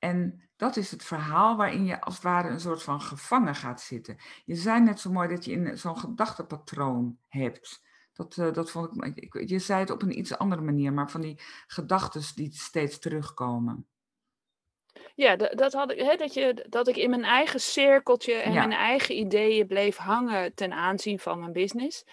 En 0.00 0.48
dat 0.56 0.76
is 0.76 0.90
het 0.90 1.04
verhaal 1.04 1.56
waarin 1.56 1.84
je 1.84 2.00
als 2.00 2.14
het 2.14 2.22
ware 2.22 2.48
een 2.48 2.60
soort 2.60 2.82
van 2.82 3.00
gevangen 3.00 3.54
gaat 3.54 3.80
zitten. 3.80 4.16
Je 4.44 4.54
zei 4.54 4.80
net 4.80 5.00
zo 5.00 5.10
mooi 5.10 5.28
dat 5.28 5.44
je 5.44 5.52
in 5.52 5.78
zo'n 5.78 5.98
gedachtepatroon 5.98 7.18
hebt. 7.28 7.82
Dat, 8.12 8.36
uh, 8.36 8.52
dat 8.52 8.70
vond 8.70 9.04
ik, 9.04 9.16
ik, 9.16 9.48
je 9.48 9.58
zei 9.58 9.80
het 9.80 9.90
op 9.90 10.02
een 10.02 10.18
iets 10.18 10.38
andere 10.38 10.62
manier, 10.62 10.92
maar 10.92 11.10
van 11.10 11.20
die 11.20 11.40
gedachten 11.66 12.22
die 12.34 12.52
steeds 12.52 12.98
terugkomen. 12.98 13.86
Ja, 15.14 15.36
dat, 15.36 15.58
dat 15.58 15.72
had 15.72 15.92
ik, 15.92 15.98
hè, 15.98 16.16
dat, 16.16 16.34
je, 16.34 16.66
dat 16.68 16.88
ik 16.88 16.96
in 16.96 17.10
mijn 17.10 17.24
eigen 17.24 17.60
cirkeltje 17.60 18.34
en 18.34 18.52
mijn 18.52 18.72
eigen 18.72 19.18
ideeën 19.18 19.66
bleef 19.66 19.96
hangen 19.96 20.54
ten 20.54 20.72
aanzien 20.72 21.18
van 21.18 21.38
mijn 21.38 21.52
business. 21.52 22.04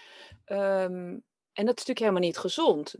Um, 0.46 1.24
en 1.58 1.66
dat 1.66 1.78
is 1.78 1.86
natuurlijk 1.86 1.98
helemaal 1.98 2.20
niet 2.20 2.38
gezond. 2.38 2.94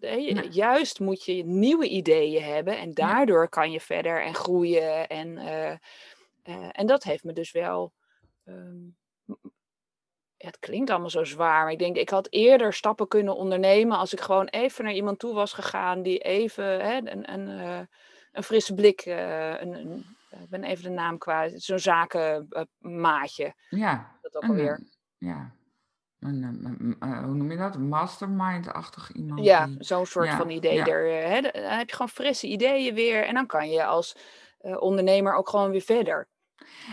Juist 0.50 1.00
moet 1.00 1.24
je 1.24 1.44
nieuwe 1.44 1.88
ideeën 1.88 2.42
hebben 2.42 2.78
en 2.78 2.94
daardoor 2.94 3.48
kan 3.48 3.70
je 3.70 3.80
verder 3.80 4.22
en 4.22 4.34
groeien. 4.34 5.08
En, 5.08 5.28
uh, 5.28 5.70
uh, 6.44 6.68
en 6.72 6.86
dat 6.86 7.02
heeft 7.02 7.24
me 7.24 7.32
dus 7.32 7.52
wel. 7.52 7.92
Um, 8.44 8.96
het 10.36 10.58
klinkt 10.58 10.90
allemaal 10.90 11.10
zo 11.10 11.24
zwaar, 11.24 11.62
maar 11.62 11.72
ik 11.72 11.78
denk, 11.78 11.96
ik 11.96 12.08
had 12.08 12.26
eerder 12.30 12.72
stappen 12.72 13.08
kunnen 13.08 13.36
ondernemen 13.36 13.98
als 13.98 14.12
ik 14.12 14.20
gewoon 14.20 14.46
even 14.46 14.84
naar 14.84 14.94
iemand 14.94 15.18
toe 15.18 15.34
was 15.34 15.52
gegaan 15.52 16.02
die 16.02 16.18
even 16.18 16.64
hè, 16.64 16.96
een, 16.96 17.32
een, 17.32 17.48
uh, 17.48 17.80
een 18.32 18.42
frisse 18.42 18.74
blik, 18.74 19.04
een, 19.06 19.74
een, 19.74 20.16
ik 20.30 20.48
ben 20.48 20.64
even 20.64 20.84
de 20.84 20.90
naam 20.90 21.18
kwijt, 21.18 21.62
zo'n 21.62 21.78
zakenmaatje. 21.78 23.54
ja. 23.68 24.18
Dat 24.22 24.36
ook 24.36 24.42
alweer. 24.42 24.80
Ja, 25.18 25.52
een, 26.20 26.96
uh, 27.02 27.24
hoe 27.24 27.34
noem 27.34 27.50
je 27.50 27.56
dat? 27.56 27.78
Mastermind-achtig 27.78 29.12
iemand. 29.12 29.44
Ja, 29.44 29.66
die... 29.66 29.76
zo'n 29.78 30.06
soort 30.06 30.26
ja, 30.26 30.36
van 30.36 30.50
idee. 30.50 30.74
Ja. 30.74 30.86
Er, 30.86 31.30
hè, 31.30 31.40
dan 31.40 31.62
heb 31.62 31.88
je 31.88 31.94
gewoon 31.94 32.08
frisse 32.08 32.46
ideeën 32.46 32.94
weer. 32.94 33.24
En 33.24 33.34
dan 33.34 33.46
kan 33.46 33.70
je 33.70 33.84
als 33.84 34.16
uh, 34.62 34.80
ondernemer 34.80 35.34
ook 35.34 35.48
gewoon 35.48 35.70
weer 35.70 35.80
verder. 35.80 36.28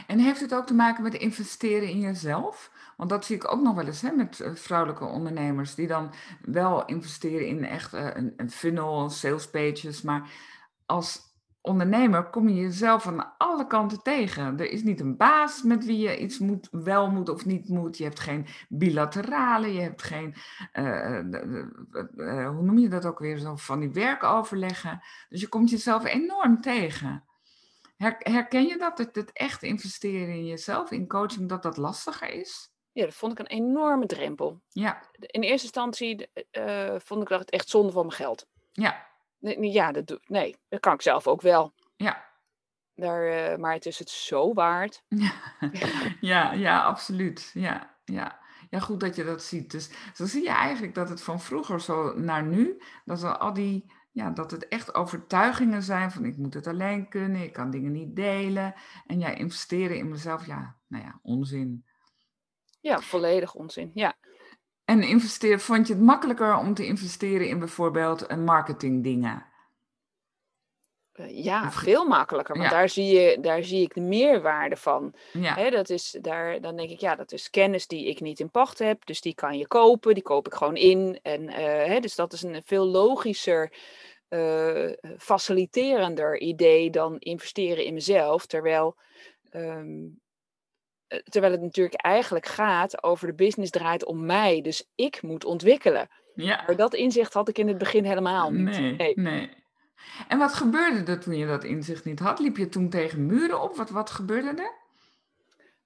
En 0.07 0.19
heeft 0.19 0.41
het 0.41 0.53
ook 0.53 0.65
te 0.65 0.73
maken 0.73 1.03
met 1.03 1.13
investeren 1.13 1.89
in 1.89 1.99
jezelf? 1.99 2.71
Want 2.97 3.09
dat 3.09 3.25
zie 3.25 3.35
ik 3.35 3.51
ook 3.51 3.61
nog 3.61 3.75
wel 3.75 3.85
eens 3.85 4.01
hè, 4.01 4.11
met 4.11 4.49
vrouwelijke 4.53 5.05
ondernemers. 5.05 5.75
Die 5.75 5.87
dan 5.87 6.13
wel 6.41 6.85
investeren 6.85 7.47
in 7.47 7.65
echt 7.65 7.93
uh, 7.93 8.07
een, 8.13 8.33
een 8.37 8.51
funnel, 8.51 9.09
sales 9.09 9.49
pages. 9.49 10.01
Maar 10.01 10.29
als 10.85 11.21
ondernemer 11.65 12.29
kom 12.29 12.49
je 12.49 12.55
jezelf 12.55 13.07
aan 13.07 13.37
alle 13.37 13.67
kanten 13.67 14.01
tegen. 14.01 14.59
Er 14.59 14.69
is 14.69 14.83
niet 14.83 14.99
een 14.99 15.17
baas 15.17 15.63
met 15.63 15.85
wie 15.85 15.97
je 15.97 16.17
iets 16.17 16.39
moet, 16.39 16.67
wel 16.71 17.09
moet 17.09 17.29
of 17.29 17.45
niet 17.45 17.69
moet. 17.69 17.97
Je 17.97 18.03
hebt 18.03 18.19
geen 18.19 18.45
bilaterale, 18.69 19.73
je 19.73 19.81
hebt 19.81 20.03
geen, 20.03 20.35
uh, 20.73 21.19
uh, 22.15 22.49
hoe 22.49 22.63
noem 22.63 22.77
je 22.77 22.87
dat 22.87 23.05
ook 23.05 23.19
weer, 23.19 23.37
zo 23.37 23.55
van 23.55 23.79
die 23.79 23.91
werkoverleggen. 23.91 25.03
Dus 25.29 25.41
je 25.41 25.47
komt 25.47 25.69
jezelf 25.69 26.05
enorm 26.05 26.61
tegen. 26.61 27.23
herken 28.19 28.67
je 28.67 28.77
dat? 28.77 28.97
Het, 28.97 29.15
het 29.15 29.31
echt 29.31 29.63
investeren 29.63 30.35
in 30.35 30.45
jezelf, 30.45 30.91
in 30.91 31.07
coaching, 31.07 31.49
dat 31.49 31.63
dat 31.63 31.77
lastiger 31.77 32.29
is? 32.29 32.73
Ja, 32.91 33.05
dat 33.05 33.13
vond 33.13 33.31
ik 33.31 33.39
een 33.39 33.57
enorme 33.57 34.05
drempel. 34.05 34.61
Ja. 34.69 35.01
In 35.19 35.41
eerste 35.41 35.65
instantie 35.65 36.29
uh, 36.51 36.95
vond 36.97 37.21
ik 37.21 37.27
dat 37.27 37.49
echt 37.49 37.69
zonde 37.69 37.91
van 37.91 38.05
mijn 38.05 38.17
geld. 38.17 38.47
Ja. 38.71 39.13
Nee, 39.45 39.71
ja, 39.71 39.91
dat 39.91 40.07
doe, 40.07 40.19
nee, 40.25 40.55
dat 40.69 40.79
kan 40.79 40.93
ik 40.93 41.01
zelf 41.01 41.27
ook 41.27 41.41
wel. 41.41 41.73
Ja. 41.95 42.33
Daar, 42.95 43.51
uh, 43.51 43.57
maar 43.57 43.73
het 43.73 43.85
is 43.85 43.99
het 43.99 44.09
zo 44.09 44.53
waard. 44.53 45.03
Ja, 45.09 45.31
ja, 46.21 46.53
ja 46.53 46.83
absoluut. 46.83 47.51
Ja, 47.53 47.97
ja. 48.05 48.39
ja, 48.69 48.79
goed 48.79 48.99
dat 48.99 49.15
je 49.15 49.23
dat 49.23 49.43
ziet. 49.43 49.71
Dus 49.71 49.91
zo 50.13 50.25
zie 50.25 50.43
je 50.43 50.49
eigenlijk 50.49 50.95
dat 50.95 51.09
het 51.09 51.21
van 51.21 51.41
vroeger 51.41 51.81
zo 51.81 52.13
naar 52.19 52.43
nu, 52.43 52.81
dat 53.05 53.39
al 53.39 53.53
die 53.53 53.93
ja, 54.11 54.29
dat 54.29 54.51
het 54.51 54.67
echt 54.67 54.95
overtuigingen 54.95 55.83
zijn 55.83 56.11
van 56.11 56.25
ik 56.25 56.37
moet 56.37 56.53
het 56.53 56.67
alleen 56.67 57.09
kunnen, 57.09 57.41
ik 57.41 57.53
kan 57.53 57.71
dingen 57.71 57.91
niet 57.91 58.15
delen. 58.15 58.73
En 59.05 59.19
ja, 59.19 59.29
investeren 59.29 59.97
in 59.97 60.09
mezelf, 60.09 60.45
ja, 60.45 60.75
nou 60.87 61.03
ja, 61.03 61.19
onzin. 61.21 61.85
Ja, 62.81 62.99
volledig 62.99 63.53
onzin, 63.53 63.91
ja. 63.93 64.15
En 64.85 65.03
investeren, 65.03 65.59
vond 65.59 65.87
je 65.87 65.93
het 65.93 66.01
makkelijker 66.01 66.57
om 66.57 66.73
te 66.73 66.85
investeren 66.85 67.47
in 67.47 67.59
bijvoorbeeld 67.59 68.29
een 68.29 68.43
marketingdingen? 68.43 69.45
Uh, 71.15 71.43
ja, 71.43 71.71
veel 71.71 72.05
makkelijker. 72.05 72.57
Want 72.57 72.69
daar, 72.69 72.89
zie 72.89 73.19
je, 73.19 73.37
daar 73.41 73.63
zie 73.63 73.81
ik 73.81 73.93
de 73.93 74.01
meerwaarde 74.01 74.75
van. 74.75 75.13
Ja. 75.31 75.69
dat 75.69 75.89
is, 75.89 76.17
daar, 76.21 76.61
dan 76.61 76.75
denk 76.75 76.89
ik, 76.89 76.99
ja, 76.99 77.15
dat 77.15 77.31
is 77.31 77.49
kennis 77.49 77.87
die 77.87 78.07
ik 78.07 78.19
niet 78.19 78.39
in 78.39 78.49
pacht 78.49 78.79
heb. 78.79 79.05
Dus 79.05 79.21
die 79.21 79.35
kan 79.35 79.57
je 79.57 79.67
kopen, 79.67 80.13
die 80.13 80.23
koop 80.23 80.47
ik 80.47 80.53
gewoon 80.53 80.75
in. 80.75 81.19
En, 81.21 81.41
uh, 81.41 82.01
dus 82.01 82.15
dat 82.15 82.33
is 82.33 82.41
een 82.41 82.61
veel 82.65 82.85
logischer 82.85 83.73
uh, 84.29 84.91
faciliterender 85.17 86.39
idee 86.39 86.89
dan 86.89 87.19
investeren 87.19 87.85
in 87.85 87.93
mezelf. 87.93 88.45
Terwijl, 88.45 88.95
um, 89.51 90.19
terwijl 91.07 91.51
het 91.51 91.61
natuurlijk 91.61 92.01
eigenlijk 92.01 92.45
gaat 92.45 93.03
over 93.03 93.27
de 93.27 93.33
business 93.33 93.71
draait 93.71 94.05
om 94.05 94.25
mij. 94.25 94.61
Dus 94.61 94.89
ik 94.95 95.21
moet 95.21 95.45
ontwikkelen. 95.45 96.09
Ja. 96.35 96.63
Maar 96.65 96.75
dat 96.75 96.93
inzicht 96.93 97.33
had 97.33 97.47
ik 97.49 97.57
in 97.57 97.67
het 97.67 97.77
begin 97.77 98.03
helemaal 98.03 98.51
niet. 98.51 98.79
Nee, 98.79 98.95
nee. 98.95 99.13
nee. 99.15 99.63
En 100.27 100.37
wat 100.37 100.53
gebeurde 100.53 101.11
er 101.11 101.19
toen 101.19 101.35
je 101.35 101.45
dat 101.45 101.63
inzicht 101.63 102.05
niet 102.05 102.19
had? 102.19 102.39
Liep 102.39 102.57
je 102.57 102.69
toen 102.69 102.89
tegen 102.89 103.25
muren 103.25 103.61
op? 103.61 103.75
Wat, 103.75 103.89
wat 103.89 104.09
gebeurde 104.09 104.61
er? 104.61 104.83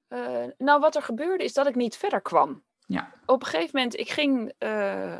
Uh, 0.09 0.51
nou, 0.57 0.79
wat 0.79 0.95
er 0.95 1.01
gebeurde 1.01 1.43
is 1.43 1.53
dat 1.53 1.67
ik 1.67 1.75
niet 1.75 1.97
verder 1.97 2.21
kwam. 2.21 2.63
Ja. 2.85 3.13
Op 3.25 3.41
een 3.41 3.47
gegeven 3.47 3.69
moment, 3.73 3.97
ik 3.97 4.09
ging 4.09 4.53
uh, 4.59 5.17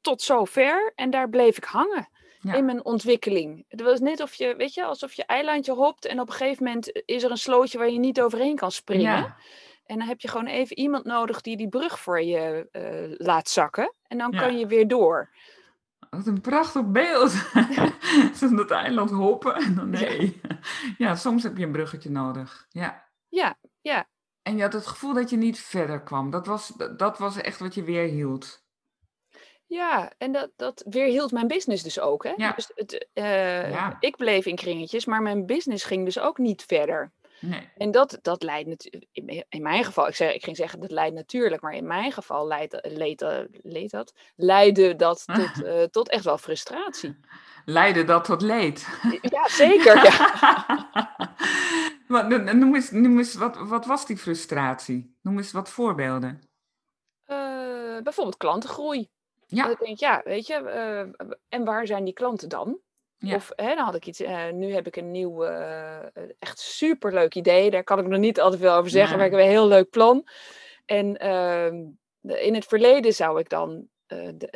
tot 0.00 0.22
zover 0.22 0.92
en 0.94 1.10
daar 1.10 1.28
bleef 1.28 1.56
ik 1.56 1.64
hangen 1.64 2.08
ja. 2.42 2.54
in 2.54 2.64
mijn 2.64 2.84
ontwikkeling. 2.84 3.64
Het 3.68 3.82
was 3.82 4.00
net 4.00 4.20
of 4.20 4.34
je, 4.34 4.54
weet 4.56 4.74
je, 4.74 4.84
alsof 4.84 5.12
je 5.12 5.24
eilandje 5.26 5.72
hopt 5.72 6.06
en 6.06 6.20
op 6.20 6.28
een 6.28 6.34
gegeven 6.34 6.64
moment 6.64 7.02
is 7.04 7.22
er 7.22 7.30
een 7.30 7.36
slootje 7.36 7.78
waar 7.78 7.90
je 7.90 7.98
niet 7.98 8.20
overheen 8.20 8.56
kan 8.56 8.72
springen. 8.72 9.16
Ja. 9.16 9.36
En 9.84 9.98
dan 9.98 10.08
heb 10.08 10.20
je 10.20 10.28
gewoon 10.28 10.46
even 10.46 10.78
iemand 10.78 11.04
nodig 11.04 11.40
die 11.40 11.56
die 11.56 11.68
brug 11.68 12.00
voor 12.00 12.22
je 12.22 12.68
uh, 12.72 13.26
laat 13.26 13.48
zakken. 13.48 13.94
En 14.06 14.18
dan 14.18 14.30
Ja. 14.32 14.38
kan 14.40 14.58
je 14.58 14.66
weer 14.66 14.88
door. 14.88 15.30
Wat 16.10 16.26
een 16.26 16.40
prachtig 16.40 16.86
beeld. 16.86 17.30
Zo'n 18.38 18.56
dat 18.56 18.70
eiland 18.70 19.10
hoppen 19.10 19.54
en 19.54 19.74
dan 19.74 19.90
nee. 19.90 20.40
Ja. 20.98 21.14
soms 21.14 21.42
heb 21.42 21.56
je 21.56 21.64
een 21.64 21.72
bruggetje 21.72 22.10
nodig. 22.10 22.66
Ja. 22.68 23.10
Ja, 23.28 23.58
ja. 23.80 24.08
En 24.42 24.56
je 24.56 24.62
had 24.62 24.72
het 24.72 24.86
gevoel 24.86 25.14
dat 25.14 25.30
je 25.30 25.36
niet 25.36 25.60
verder 25.60 26.02
kwam. 26.02 26.30
Dat 26.30 26.46
was, 26.46 26.72
dat 26.96 27.18
was 27.18 27.36
echt 27.36 27.58
wat 27.58 27.74
je 27.74 27.82
weer 27.82 28.08
hield. 28.08 28.61
Ja, 29.72 30.12
en 30.18 30.32
dat, 30.32 30.50
dat 30.56 30.84
weerhield 30.88 31.32
mijn 31.32 31.46
business 31.46 31.82
dus 31.82 32.00
ook. 32.00 32.24
Hè? 32.24 32.32
Ja. 32.36 32.52
Dus 32.52 32.70
het, 32.74 33.08
eh, 33.12 33.70
Ja. 33.70 33.96
Ik 34.00 34.16
bleef 34.16 34.46
in 34.46 34.56
kringetjes, 34.56 35.04
maar 35.04 35.22
mijn 35.22 35.46
business 35.46 35.84
ging 35.84 36.04
dus 36.04 36.18
ook 36.18 36.38
niet 36.38 36.64
verder. 36.66 37.12
Nee. 37.40 37.68
En 37.76 37.90
dat, 37.90 38.18
dat 38.22 38.42
leidt 38.42 38.68
natuurlijk, 38.68 39.06
in, 39.12 39.44
in 39.48 39.62
mijn 39.62 39.84
geval, 39.84 40.08
ik, 40.08 40.14
zeg, 40.14 40.34
ik 40.34 40.44
ging 40.44 40.56
zeggen 40.56 40.80
dat 40.80 40.90
leidt 40.90 41.14
natuurlijk, 41.14 41.62
maar 41.62 41.74
in 41.74 41.86
mijn 41.86 42.12
geval 42.12 42.46
leidt, 42.46 42.78
leed, 42.82 43.24
leed 43.62 43.90
dat, 43.90 44.12
leidde 44.36 44.96
dat 44.96 45.24
tot, 45.38 45.64
eh, 45.64 45.82
tot 45.82 46.08
echt 46.08 46.24
wel 46.24 46.38
frustratie. 46.38 47.20
Leidde 47.64 48.04
dat 48.04 48.24
tot 48.24 48.42
leed? 48.42 48.86
Ja, 49.22 49.48
zeker. 49.48 50.04
Ja. 50.04 50.90
Maar 52.12 52.54
noem 52.56 52.74
eens, 52.74 52.90
noem 52.90 53.18
eens 53.18 53.34
wat, 53.34 53.56
wat 53.56 53.86
was 53.86 54.06
die 54.06 54.16
frustratie? 54.16 55.18
Noem 55.22 55.36
eens 55.36 55.52
wat 55.52 55.70
voorbeelden. 55.70 56.40
Eh, 57.24 57.98
bijvoorbeeld 58.02 58.36
klantengroei. 58.36 59.08
Ja. 59.56 59.62
Dat 59.62 59.72
ik 59.72 59.86
denk, 59.86 59.98
ja, 59.98 60.20
weet 60.24 60.46
je, 60.46 60.54
eh, 60.54 61.26
en 61.48 61.64
waar 61.64 61.86
zijn 61.86 62.04
die 62.04 62.14
klanten 62.14 62.48
dan? 62.48 62.78
Ja. 63.18 63.34
Of 63.34 63.50
hè, 63.56 63.74
dan 63.74 63.84
had 63.84 63.94
ik 63.94 64.06
iets, 64.06 64.20
eh, 64.20 64.50
nu 64.50 64.72
heb 64.72 64.86
ik 64.86 64.96
een 64.96 65.10
nieuw, 65.10 65.44
eh, 65.44 66.26
echt 66.38 66.58
superleuk 66.58 67.34
idee. 67.34 67.70
Daar 67.70 67.84
kan 67.84 67.98
ik 67.98 68.06
nog 68.06 68.18
niet 68.18 68.40
altijd 68.40 68.60
veel 68.60 68.72
over 68.72 68.90
zeggen, 68.90 69.10
Nee. 69.10 69.18
maar 69.18 69.26
ik 69.26 69.32
heb 69.32 69.42
een 69.42 69.58
heel 69.58 69.68
leuk 69.68 69.90
plan. 69.90 70.28
En 70.86 71.16
ehm, 71.16 71.84
in 72.22 72.54
het 72.54 72.64
verleden 72.64 73.12
zou 73.12 73.38
ik 73.40 73.48
dan 73.48 73.90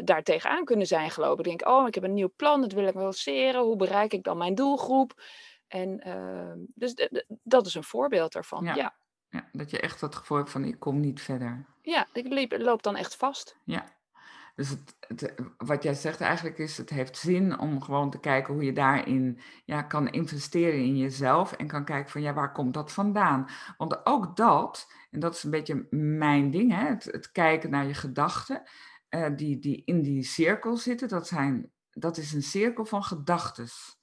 daar 0.05 0.23
tegenaan 0.23 0.65
kunnen 0.65 0.87
zijn 0.87 1.11
gelopen. 1.11 1.45
Ik 1.45 1.59
denk, 1.59 1.69
oh, 1.69 1.87
ik 1.87 1.95
heb 1.95 2.05
een 2.05 2.15
nieuw 2.15 2.33
plan, 2.37 2.61
dat 2.61 2.73
wil 2.73 2.87
ik 2.87 2.95
lanceren. 2.95 3.63
Hoe 3.63 3.77
bereik 3.77 4.13
ik 4.13 4.23
dan 4.23 4.37
mijn 4.37 4.55
doelgroep? 4.55 5.23
En 5.69 6.01
ehm, 6.01 6.59
dus 6.75 7.09
dat 7.43 7.67
is 7.67 7.75
een 7.75 7.85
voorbeeld 7.85 8.33
daarvan. 8.33 8.65
Ja. 8.65 8.75
Ja, 8.75 8.77
ja. 8.77 8.95
Ja, 9.29 9.49
dat 9.53 9.71
je 9.71 9.81
echt 9.81 10.01
het 10.01 10.15
gevoel 10.15 10.39
hebt 10.39 10.51
van 10.51 10.65
ik 10.65 10.81
kom 10.81 11.01
niet 11.01 11.23
verder. 11.23 11.67
ik 12.13 12.29
liep, 12.29 12.53
loop 12.59 12.83
dan 12.83 12.97
echt 12.97 13.17
vast. 13.17 13.57
Ja. 13.65 13.96
Dus 14.57 14.69
het, 14.69 14.97
het, 15.01 15.35
wat 15.57 15.83
jij 15.83 15.95
zegt 15.95 16.21
eigenlijk 16.21 16.59
is, 16.59 16.77
het 16.77 16.91
heeft 16.91 17.17
zin 17.17 17.59
om 17.59 17.83
gewoon 17.83 18.11
te 18.11 18.21
kijken 18.21 18.55
hoe 18.55 18.65
je 18.65 18.73
daarin 18.73 19.41
ja, 19.65 19.83
kan 19.83 20.11
investeren 20.11 20.79
in 20.79 20.97
jezelf 20.97 21.53
en 21.53 21.67
kan 21.67 21.85
kijken 21.85 22.11
van 22.11 22.23
ja, 22.23 22.35
waar 22.35 22.53
komt 22.53 22.75
dat 22.75 22.93
vandaan? 22.93 23.49
Want 23.77 24.07
ook 24.07 24.37
dat, 24.37 24.93
en 25.11 25.21
dat 25.21 25.35
is 25.35 25.43
een 25.43 25.51
beetje 25.51 25.87
mijn 25.91 26.51
ding, 26.51 26.73
hè, 26.73 26.87
het, 26.87 27.05
het 27.05 27.33
kijken 27.33 27.71
naar 27.71 27.87
je 27.87 27.95
gedachten, 27.95 28.63
eh, 29.09 29.37
die, 29.37 29.59
die 29.59 29.83
in 29.85 30.03
die 30.03 30.23
cirkel 30.23 30.77
zitten, 30.77 31.09
dat, 31.09 31.27
zijn, 31.27 31.73
dat 31.91 32.17
is 32.17 32.33
een 32.33 32.43
cirkel 32.43 32.85
van 32.85 33.03
gedachtes. 33.03 33.99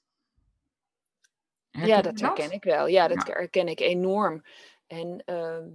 Ja, 1.70 2.02
dat 2.02 2.20
herken 2.20 2.52
ik 2.52 2.64
wel. 2.64 2.88
Ja, 2.88 3.08
dat 3.08 3.28
Ja. 3.28 3.34
herken 3.34 3.68
ik 3.68 3.80
enorm. 3.80 4.44
En 4.88 5.24
ehm, 5.26 5.68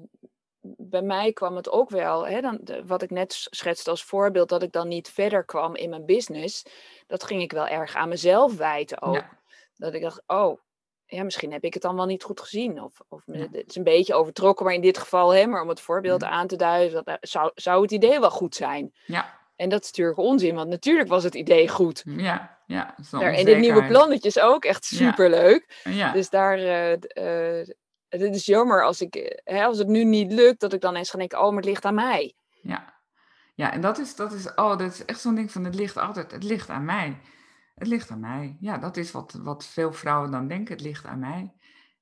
bij 0.77 1.03
mij 1.03 1.33
kwam 1.33 1.57
het 1.57 1.71
ook 1.71 1.91
wel, 1.91 2.27
hè, 2.27 2.41
dan, 2.41 2.59
de- 2.61 2.87
wat 2.87 3.03
ik 3.03 3.11
net 3.11 3.33
schetste 3.51 3.91
als 3.91 4.05
voorbeeld, 4.05 4.49
dat 4.49 4.63
ik 4.63 4.73
dan 4.73 4.89
niet 4.89 5.09
verder 5.11 5.45
kwam 5.45 5.75
in 5.77 5.91
mijn 5.91 6.05
business. 6.05 6.65
Dat 7.07 7.25
ging 7.25 7.43
ik 7.43 7.53
wel 7.53 7.67
erg 7.67 7.95
aan 7.95 8.09
mezelf 8.09 8.57
wijten 8.57 9.03
ook. 9.03 9.15
Ja. 9.15 9.29
Dat 9.77 9.95
ik 9.95 10.03
dacht, 10.03 10.23
oh, 10.27 10.59
ja, 11.07 11.23
misschien 11.23 11.53
heb 11.53 11.65
ik 11.65 11.75
het 11.75 11.83
dan 11.83 11.97
wel 11.97 12.07
niet 12.07 12.23
goed 12.23 12.41
gezien. 12.41 12.83
Of, 12.83 13.01
of 13.09 13.23
Ja. 13.27 13.39
het 13.53 13.69
is 13.69 13.77
een 13.77 13.83
beetje 13.85 14.15
overtrokken, 14.15 14.65
maar 14.65 14.75
in 14.75 14.81
dit 14.81 14.99
geval, 14.99 15.35
hè, 15.35 15.47
maar 15.47 15.63
om 15.63 15.69
het 15.69 15.81
voorbeeld 15.81 16.21
Ja. 16.23 16.29
aan 16.29 16.47
te 16.47 16.57
duiden, 16.57 16.95
dat, 16.95 17.07
eh, 17.07 17.15
zou, 17.21 17.51
zou 17.55 17.83
het 17.83 17.91
idee 17.93 18.21
wel 18.21 18.31
goed 18.31 18.55
zijn? 18.55 18.95
Ja, 19.07 19.37
En 19.57 19.69
dat 19.69 19.83
is 19.83 19.89
natuurlijk 19.91 20.19
onzin, 20.19 20.55
want 20.55 20.69
natuurlijk 20.69 21.09
was 21.09 21.25
het 21.25 21.35
idee 21.35 21.69
goed. 21.69 22.03
ja, 22.07 22.59
ja. 22.67 22.95
zo'n 23.01 23.21
Daar, 23.21 23.33
en 23.33 23.45
dit 23.45 23.59
nieuwe 23.59 23.87
plannetjes 23.87 24.39
ook 24.41 24.65
echt 24.65 24.89
Ja. 24.89 24.97
superleuk. 24.97 25.81
Ja, 25.85 26.13
Dus 26.13 26.31
daar, 26.31 26.59
eh, 26.59 26.93
eh, 27.61 27.69
het 28.09 28.35
is 28.35 28.47
jammer 28.47 28.85
als, 28.85 29.01
ik, 29.01 29.15
eh, 29.15 29.57
hè, 29.57 29.65
als 29.65 29.79
het 29.79 29.89
nu 29.89 30.05
niet 30.05 30.33
lukt, 30.33 30.61
dat 30.61 30.73
ik 30.73 30.81
dan 30.81 30.97
eens 30.97 31.11
ga 31.11 31.19
denken, 31.19 31.39
oh, 31.39 31.49
maar 31.49 31.57
het 31.57 31.65
ligt 31.65 31.85
aan 31.85 31.95
mij. 31.95 32.35
ja. 32.63 32.97
Ja, 33.55 33.73
en 33.73 33.81
dat 33.81 33.99
is, 33.99 34.17
dat 34.17 34.33
is, 34.33 34.55
oh, 34.55 34.79
dat 34.79 34.93
is 34.93 35.05
echt 35.05 35.21
zo'n 35.21 35.35
ding 35.35 35.53
van 35.53 35.65
het 35.65 35.75
ligt 35.75 35.97
altijd, 35.97 36.31
het 36.31 36.45
ligt 36.45 36.69
aan 36.69 36.85
mij. 36.85 37.21
Het 37.75 37.89
ligt 37.89 38.11
aan 38.11 38.21
mij. 38.21 38.57
Ja, 38.61 38.79
dat 38.79 38.97
is 38.97 39.11
wat, 39.11 39.39
wat 39.43 39.67
veel 39.67 39.93
vrouwen 39.93 40.31
dan 40.31 40.49
denken, 40.49 40.75
het 40.75 40.85
ligt 40.85 41.07
aan 41.07 41.19
mij. 41.19 41.53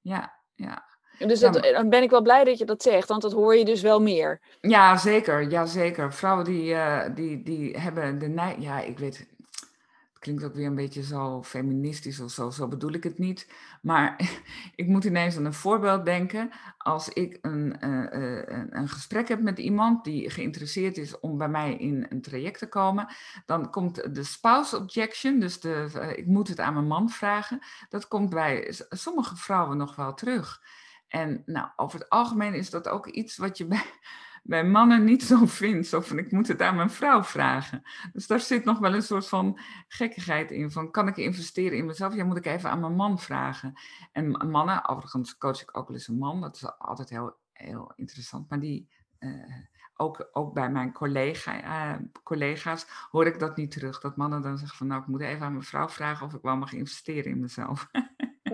Ja, 0.00 0.34
ja. 0.54 0.84
Dus 1.18 1.40
dat, 1.40 1.54
dan 1.62 1.88
ben 1.88 2.02
ik 2.02 2.10
wel 2.10 2.22
blij 2.22 2.44
dat 2.44 2.58
je 2.58 2.64
dat 2.64 2.82
zegt, 2.82 3.08
want 3.08 3.22
dat 3.22 3.32
hoor 3.32 3.56
je 3.56 3.64
dus 3.64 3.82
wel 3.82 4.00
meer. 4.00 4.40
Ja, 4.60 4.96
zeker. 4.96 5.50
Ja, 5.50 5.66
zeker. 5.66 6.12
Vrouwen 6.12 6.44
die, 6.44 6.74
eh, 6.74 7.14
die, 7.14 7.42
die 7.42 7.78
hebben 7.78 8.18
de 8.18 8.28
neiging... 8.28 8.64
Ja, 8.64 8.80
ik 8.80 8.98
weet... 8.98 9.26
Klinkt 10.18 10.44
ook 10.44 10.54
weer 10.54 10.66
een 10.66 10.74
beetje 10.74 11.02
zo 11.02 11.42
feministisch 11.42 12.20
of 12.20 12.30
zo. 12.30 12.50
Zo 12.50 12.68
bedoel 12.68 12.92
ik 12.92 13.04
het 13.04 13.18
niet. 13.18 13.48
Maar 13.82 14.20
ik 14.74 14.86
moet 14.86 15.04
ineens 15.04 15.36
aan 15.36 15.44
een 15.44 15.54
voorbeeld 15.54 16.04
denken. 16.04 16.50
Als 16.78 17.08
ik 17.08 17.38
een, 17.42 17.80
eh, 17.80 18.04
eh, 18.12 18.44
een, 18.46 18.76
een 18.76 18.88
gesprek 18.88 19.28
heb 19.28 19.40
met 19.40 19.58
iemand 19.58 20.04
die 20.04 20.30
geïnteresseerd 20.30 20.96
is 20.96 21.20
om 21.20 21.38
bij 21.38 21.48
mij 21.48 21.74
in 21.74 22.06
een 22.08 22.22
traject 22.22 22.58
te 22.58 22.68
komen, 22.68 23.08
dan 23.46 23.70
komt 23.70 24.14
de 24.14 24.24
spouse 24.24 24.76
objection, 24.76 25.40
dus 25.40 25.60
de, 25.60 25.90
eh, 25.94 26.16
ik 26.16 26.26
moet 26.26 26.48
het 26.48 26.60
aan 26.60 26.74
mijn 26.74 26.86
man 26.86 27.10
vragen, 27.10 27.58
dat 27.88 28.08
komt 28.08 28.30
bij 28.30 28.74
sommige 28.88 29.36
vrouwen 29.36 29.76
nog 29.76 29.96
wel 29.96 30.14
terug. 30.14 30.62
En 31.08 31.42
nou, 31.46 31.68
over 31.76 31.98
het 31.98 32.08
algemeen 32.08 32.54
is 32.54 32.70
dat 32.70 32.88
ook 32.88 33.06
iets 33.06 33.36
wat 33.36 33.58
je 33.58 33.66
bij, 33.66 33.84
bij 34.46 34.64
mannen 34.64 35.04
niet 35.04 35.22
zo 35.22 35.46
vindt. 35.46 35.88
Van, 35.88 36.18
ik 36.18 36.32
moet 36.32 36.48
het 36.48 36.62
aan 36.62 36.76
mijn 36.76 36.90
vrouw 36.90 37.22
vragen. 37.22 37.82
Dus 38.12 38.26
daar 38.26 38.40
zit 38.40 38.64
nog 38.64 38.78
wel 38.78 38.94
een 38.94 39.02
soort 39.02 39.28
van 39.28 39.58
gekkigheid 39.88 40.50
in. 40.50 40.70
Van, 40.70 40.90
kan 40.90 41.08
ik 41.08 41.16
investeren 41.16 41.78
in 41.78 41.86
mezelf? 41.86 42.14
Ja, 42.14 42.24
moet 42.24 42.36
ik 42.36 42.46
even 42.46 42.70
aan 42.70 42.80
mijn 42.80 42.94
man 42.94 43.18
vragen. 43.18 43.72
En 44.12 44.50
mannen, 44.50 44.88
overigens 44.88 45.38
coach 45.38 45.62
ik 45.62 45.76
ook 45.76 45.88
wel 45.88 45.96
eens 45.96 46.08
een 46.08 46.18
man. 46.18 46.40
Dat 46.40 46.56
is 46.56 46.78
altijd 46.78 47.08
heel, 47.08 47.36
heel 47.52 47.92
interessant. 47.96 48.48
Maar 48.48 48.60
die, 48.60 48.88
eh, 49.18 49.30
ook, 49.96 50.28
ook 50.32 50.54
bij 50.54 50.70
mijn 50.70 50.92
collega, 50.92 51.62
eh, 51.62 52.00
collega's 52.22 52.86
hoor 53.10 53.26
ik 53.26 53.38
dat 53.38 53.56
niet 53.56 53.70
terug. 53.70 54.00
Dat 54.00 54.16
mannen 54.16 54.42
dan 54.42 54.58
zeggen 54.58 54.78
van, 54.78 54.86
nou, 54.86 55.00
ik 55.00 55.06
moet 55.06 55.20
even 55.20 55.46
aan 55.46 55.52
mijn 55.52 55.64
vrouw 55.64 55.88
vragen 55.88 56.26
of 56.26 56.34
ik 56.34 56.42
wel 56.42 56.56
mag 56.56 56.72
investeren 56.72 57.30
in 57.30 57.40
mezelf. 57.40 57.88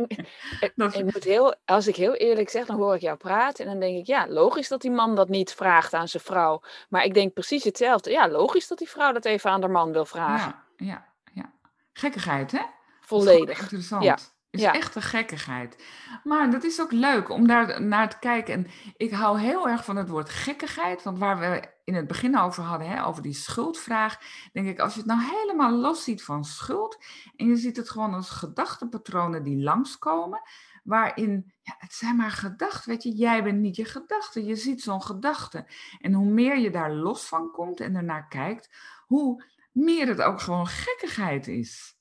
ik 0.99 1.13
moet 1.13 1.25
heel, 1.25 1.55
als 1.65 1.87
ik 1.87 1.97
heel 1.97 2.15
eerlijk 2.15 2.49
zeg, 2.49 2.67
dan 2.67 2.77
hoor 2.77 2.95
ik 2.95 3.01
jou 3.01 3.17
praten 3.17 3.65
en 3.65 3.71
dan 3.71 3.81
denk 3.81 3.99
ik, 3.99 4.07
ja, 4.07 4.27
logisch 4.29 4.69
dat 4.69 4.81
die 4.81 4.91
man 4.91 5.15
dat 5.15 5.29
niet 5.29 5.55
vraagt 5.55 5.95
aan 5.95 6.09
zijn 6.09 6.23
vrouw. 6.23 6.63
Maar 6.89 7.05
ik 7.05 7.15
denk 7.15 7.33
precies 7.33 7.65
hetzelfde. 7.65 8.11
Ja, 8.11 8.29
logisch 8.29 8.69
dat 8.69 8.79
die 8.79 8.89
vrouw 8.89 9.13
dat 9.13 9.25
even 9.25 9.51
aan 9.51 9.61
haar 9.61 9.71
man 9.71 9.93
wil 9.93 10.05
vragen. 10.05 10.55
Ja, 10.77 10.87
ja, 10.87 11.07
ja. 11.33 11.53
Gekkigheid, 11.93 12.53
hè? 12.53 12.63
Volledig. 13.01 13.61
Interessant. 13.61 14.05
Ja 14.05 14.19
is 14.53 14.61
ja. 14.61 14.73
echt 14.73 14.95
een 14.95 15.03
gekkigheid. 15.03 15.85
Maar 16.25 16.51
dat 16.51 16.65
is 16.65 16.81
ook 16.81 16.93
leuk 16.93 17.29
om 17.29 17.47
daar 17.47 17.83
naar 17.83 18.11
te 18.11 18.19
kijken. 18.19 18.55
En 18.55 18.67
ik 18.97 19.11
hou 19.11 19.41
heel 19.41 19.69
erg 19.69 19.85
van 19.85 19.97
het 19.97 20.09
woord 20.09 20.31
gekkigheid. 20.31 21.03
Want 21.03 21.19
waar 21.19 21.39
we 21.39 21.69
in 21.85 21.95
het 21.95 22.07
begin 22.07 22.39
over 22.39 22.63
hadden, 22.63 22.89
hè, 22.89 23.07
over 23.07 23.23
die 23.23 23.35
schuldvraag. 23.35 24.19
Denk 24.53 24.69
ik, 24.69 24.79
als 24.79 24.93
je 24.93 24.99
het 24.99 25.09
nou 25.09 25.21
helemaal 25.23 25.73
los 25.73 26.05
ziet 26.05 26.25
van 26.25 26.45
schuld. 26.45 27.05
En 27.37 27.47
je 27.47 27.57
ziet 27.57 27.77
het 27.77 27.91
gewoon 27.91 28.15
als 28.15 28.31
gedachtepatronen 28.31 29.43
die 29.43 29.63
langskomen. 29.63 30.43
Waarin, 30.85 31.53
ja, 31.63 31.75
het 31.79 31.93
zijn 31.93 32.17
maar 32.17 32.31
gedachten. 32.31 32.91
Weet 32.91 33.03
je, 33.03 33.11
jij 33.11 33.43
bent 33.43 33.61
niet 33.61 33.77
je 33.77 33.85
gedachte. 33.85 34.45
Je 34.45 34.57
ziet 34.57 34.83
zo'n 34.83 35.03
gedachte. 35.03 35.67
En 36.01 36.13
hoe 36.13 36.31
meer 36.31 36.59
je 36.59 36.71
daar 36.71 36.93
los 36.93 37.25
van 37.25 37.51
komt 37.51 37.81
en 37.81 37.97
ernaar 37.97 38.29
kijkt. 38.29 38.71
Hoe 39.07 39.45
meer 39.73 40.09
het 40.09 40.23
ook 40.23 40.41
gewoon 40.41 40.67
gekkigheid 40.67 41.47
is. 41.49 42.01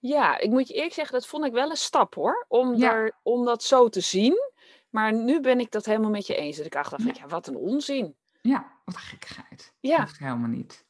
Ja, 0.00 0.38
ik 0.38 0.50
moet 0.50 0.68
je 0.68 0.74
eerlijk 0.74 0.94
zeggen, 0.94 1.14
dat 1.14 1.26
vond 1.26 1.44
ik 1.44 1.52
wel 1.52 1.70
een 1.70 1.76
stap 1.76 2.14
hoor. 2.14 2.44
Om, 2.48 2.78
daar, 2.78 3.18
om 3.22 3.44
dat 3.44 3.62
zo 3.62 3.88
te 3.88 4.00
zien. 4.00 4.34
Maar 4.88 5.12
nu 5.12 5.40
ben 5.40 5.60
ik 5.60 5.70
dat 5.70 5.84
helemaal 5.84 6.10
met 6.10 6.26
je 6.26 6.34
eens. 6.34 6.56
Dat 6.56 6.66
ik 6.66 6.72
dacht 6.72 6.88
van, 6.88 7.10
ja, 7.14 7.26
wat 7.26 7.46
een 7.46 7.56
onzin. 7.56 8.16
Ja, 8.42 8.72
wat 8.84 8.96
gekkigheid. 8.96 9.72
Ja. 9.80 9.96
Dat 9.96 10.06
hoeft 10.06 10.18
helemaal 10.18 10.48
niet. 10.48 10.84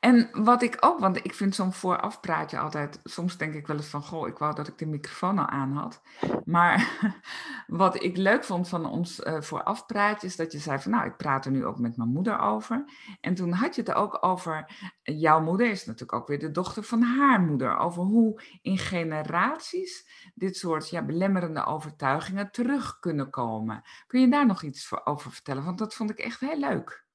En 0.00 0.28
wat 0.32 0.62
ik 0.62 0.76
ook, 0.80 0.98
want 0.98 1.16
ik 1.24 1.34
vind 1.34 1.54
zo'n 1.54 1.72
voorafpraatje 1.72 2.58
altijd, 2.58 3.00
soms 3.04 3.36
denk 3.36 3.54
ik 3.54 3.66
wel 3.66 3.76
eens 3.76 3.86
van, 3.86 4.02
goh, 4.02 4.28
ik 4.28 4.38
wou 4.38 4.54
dat 4.54 4.68
ik 4.68 4.78
de 4.78 4.86
microfoon 4.86 5.38
al 5.38 5.46
aan 5.46 5.72
had. 5.72 6.02
Maar 6.44 6.98
wat 7.66 8.02
ik 8.02 8.16
leuk 8.16 8.44
vond 8.44 8.68
van 8.68 8.86
ons 8.86 9.20
uh, 9.20 9.40
voorafpraatje 9.40 10.26
is 10.26 10.36
dat 10.36 10.52
je 10.52 10.58
zei 10.58 10.78
van, 10.78 10.90
nou, 10.90 11.06
ik 11.06 11.16
praat 11.16 11.44
er 11.44 11.50
nu 11.50 11.64
ook 11.64 11.78
met 11.78 11.96
mijn 11.96 12.08
moeder 12.08 12.38
over. 12.38 12.84
En 13.20 13.34
toen 13.34 13.52
had 13.52 13.74
je 13.74 13.80
het 13.80 13.94
ook 13.94 14.24
over, 14.24 14.70
jouw 15.02 15.40
moeder 15.40 15.70
is 15.70 15.86
natuurlijk 15.86 16.12
ook 16.12 16.28
weer 16.28 16.38
de 16.38 16.50
dochter 16.50 16.82
van 16.82 17.02
haar 17.02 17.40
moeder. 17.40 17.76
Over 17.76 18.02
hoe 18.02 18.42
in 18.62 18.78
generaties 18.78 20.08
dit 20.34 20.56
soort 20.56 20.90
ja, 20.90 21.04
belemmerende 21.04 21.64
overtuigingen 21.64 22.50
terug 22.50 22.98
kunnen 22.98 23.30
komen. 23.30 23.82
Kun 24.06 24.20
je 24.20 24.28
daar 24.28 24.46
nog 24.46 24.62
iets 24.62 25.04
over 25.04 25.32
vertellen? 25.32 25.64
Want 25.64 25.78
dat 25.78 25.94
vond 25.94 26.10
ik 26.10 26.18
echt 26.18 26.40
heel 26.40 26.58
leuk. 26.58 27.05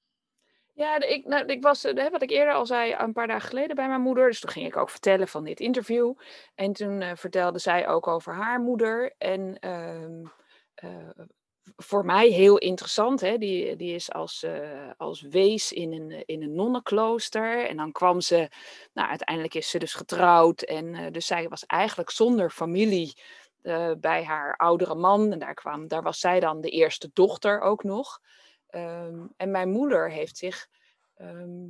Ja, 0.81 1.01
ik, 1.01 1.25
nou, 1.25 1.45
ik 1.45 1.61
was, 1.61 1.83
eh, 1.83 2.09
wat 2.09 2.21
ik 2.21 2.29
eerder 2.29 2.53
al 2.53 2.65
zei, 2.65 2.95
een 2.97 3.13
paar 3.13 3.27
dagen 3.27 3.49
geleden 3.49 3.75
bij 3.75 3.87
mijn 3.87 4.01
moeder. 4.01 4.27
Dus 4.27 4.39
toen 4.39 4.49
ging 4.49 4.65
ik 4.65 4.77
ook 4.77 4.89
vertellen 4.89 5.27
van 5.27 5.43
dit 5.43 5.59
interview. 5.59 6.13
En 6.55 6.73
toen 6.73 7.01
uh, 7.01 7.11
vertelde 7.15 7.59
zij 7.59 7.87
ook 7.87 8.07
over 8.07 8.33
haar 8.33 8.59
moeder. 8.59 9.15
En 9.17 9.57
uh, 9.65 10.89
uh, 10.89 11.09
voor 11.75 12.05
mij 12.05 12.27
heel 12.27 12.57
interessant, 12.57 13.21
hè? 13.21 13.37
Die, 13.37 13.75
die 13.75 13.95
is 13.95 14.11
als, 14.11 14.45
als 14.97 15.21
wees 15.21 15.71
in 15.71 15.93
een, 15.93 16.25
in 16.25 16.41
een 16.41 16.55
nonnenklooster. 16.55 17.67
En 17.67 17.77
dan 17.77 17.91
kwam 17.91 18.21
ze, 18.21 18.49
nou 18.93 19.09
uiteindelijk 19.09 19.55
is 19.55 19.69
ze 19.69 19.79
dus 19.79 19.93
getrouwd. 19.93 20.61
En 20.61 21.11
dus 21.11 21.25
zij 21.25 21.49
was 21.49 21.65
eigenlijk 21.65 22.09
zonder 22.09 22.49
familie 22.49 23.21
bij 23.97 24.23
haar 24.23 24.55
oudere 24.55 24.95
man. 24.95 25.31
En 25.31 25.39
daar, 25.39 25.53
kwam, 25.53 25.87
daar 25.87 26.03
was 26.03 26.19
zij 26.19 26.39
dan 26.39 26.61
de 26.61 26.69
eerste 26.69 27.09
dochter 27.13 27.59
ook 27.59 27.83
nog. 27.83 28.19
Ehm, 28.71 29.25
en 29.37 29.51
mijn 29.51 29.69
moeder 29.69 30.11
heeft 30.11 30.37
zich 30.37 30.67
ehm, 31.15 31.69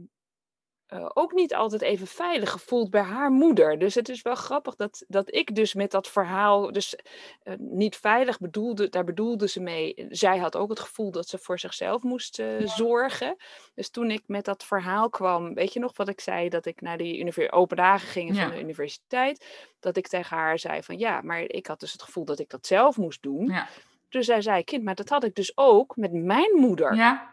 eh, 0.91 1.09
ook 1.13 1.31
niet 1.31 1.55
altijd 1.55 1.81
even 1.81 2.07
veilig 2.07 2.51
gevoeld 2.51 2.89
bij 2.89 3.01
haar 3.01 3.31
moeder. 3.31 3.79
Dus 3.79 3.95
het 3.95 4.09
is 4.09 4.21
wel 4.21 4.35
grappig 4.35 4.75
dat, 4.75 5.05
dat 5.07 5.35
ik 5.35 5.55
dus 5.55 5.73
met 5.73 5.91
dat 5.91 6.07
verhaal, 6.07 6.71
dus 6.71 6.95
uh, 7.43 7.53
niet 7.57 7.95
veilig 7.95 8.39
bedoelde, 8.39 8.89
daar 8.89 9.03
bedoelde 9.03 9.47
ze 9.47 9.59
mee. 9.59 10.05
Zij 10.09 10.37
had 10.37 10.55
ook 10.55 10.69
het 10.69 10.79
gevoel 10.79 11.11
dat 11.11 11.27
ze 11.27 11.37
voor 11.37 11.59
zichzelf 11.59 12.03
moest 12.03 12.39
uh, 12.39 12.67
zorgen. 12.67 13.35
Dus 13.73 13.89
toen 13.89 14.11
ik 14.11 14.23
met 14.25 14.45
dat 14.45 14.63
verhaal 14.63 15.09
kwam, 15.09 15.53
weet 15.53 15.73
je 15.73 15.79
nog 15.79 15.97
wat 15.97 16.09
ik 16.09 16.19
zei, 16.19 16.49
dat 16.49 16.65
ik 16.65 16.81
naar 16.81 16.97
die 16.97 17.51
open 17.51 17.77
dagen 17.77 18.07
ging 18.07 18.35
van 18.35 18.49
de 18.49 18.59
universiteit, 18.59 19.45
dat 19.79 19.97
ik 19.97 20.07
tegen 20.07 20.37
haar 20.37 20.59
zei 20.59 20.83
van 20.83 20.97
ja, 20.97 21.21
maar 21.21 21.41
ik 21.41 21.67
had 21.67 21.79
dus 21.79 21.91
het 21.91 22.01
gevoel 22.01 22.25
dat 22.25 22.39
ik 22.39 22.49
dat 22.49 22.65
zelf 22.67 22.97
moest 22.97 23.21
doen. 23.21 23.47
Ja. 23.47 23.67
Dus 24.11 24.25
zij 24.25 24.41
zei, 24.41 24.63
kind, 24.63 24.83
maar 24.83 24.95
dat 24.95 25.09
had 25.09 25.23
ik 25.23 25.35
dus 25.35 25.57
ook 25.57 25.95
met 25.95 26.13
mijn 26.13 26.55
moeder. 26.55 26.95
Ja. 26.95 27.29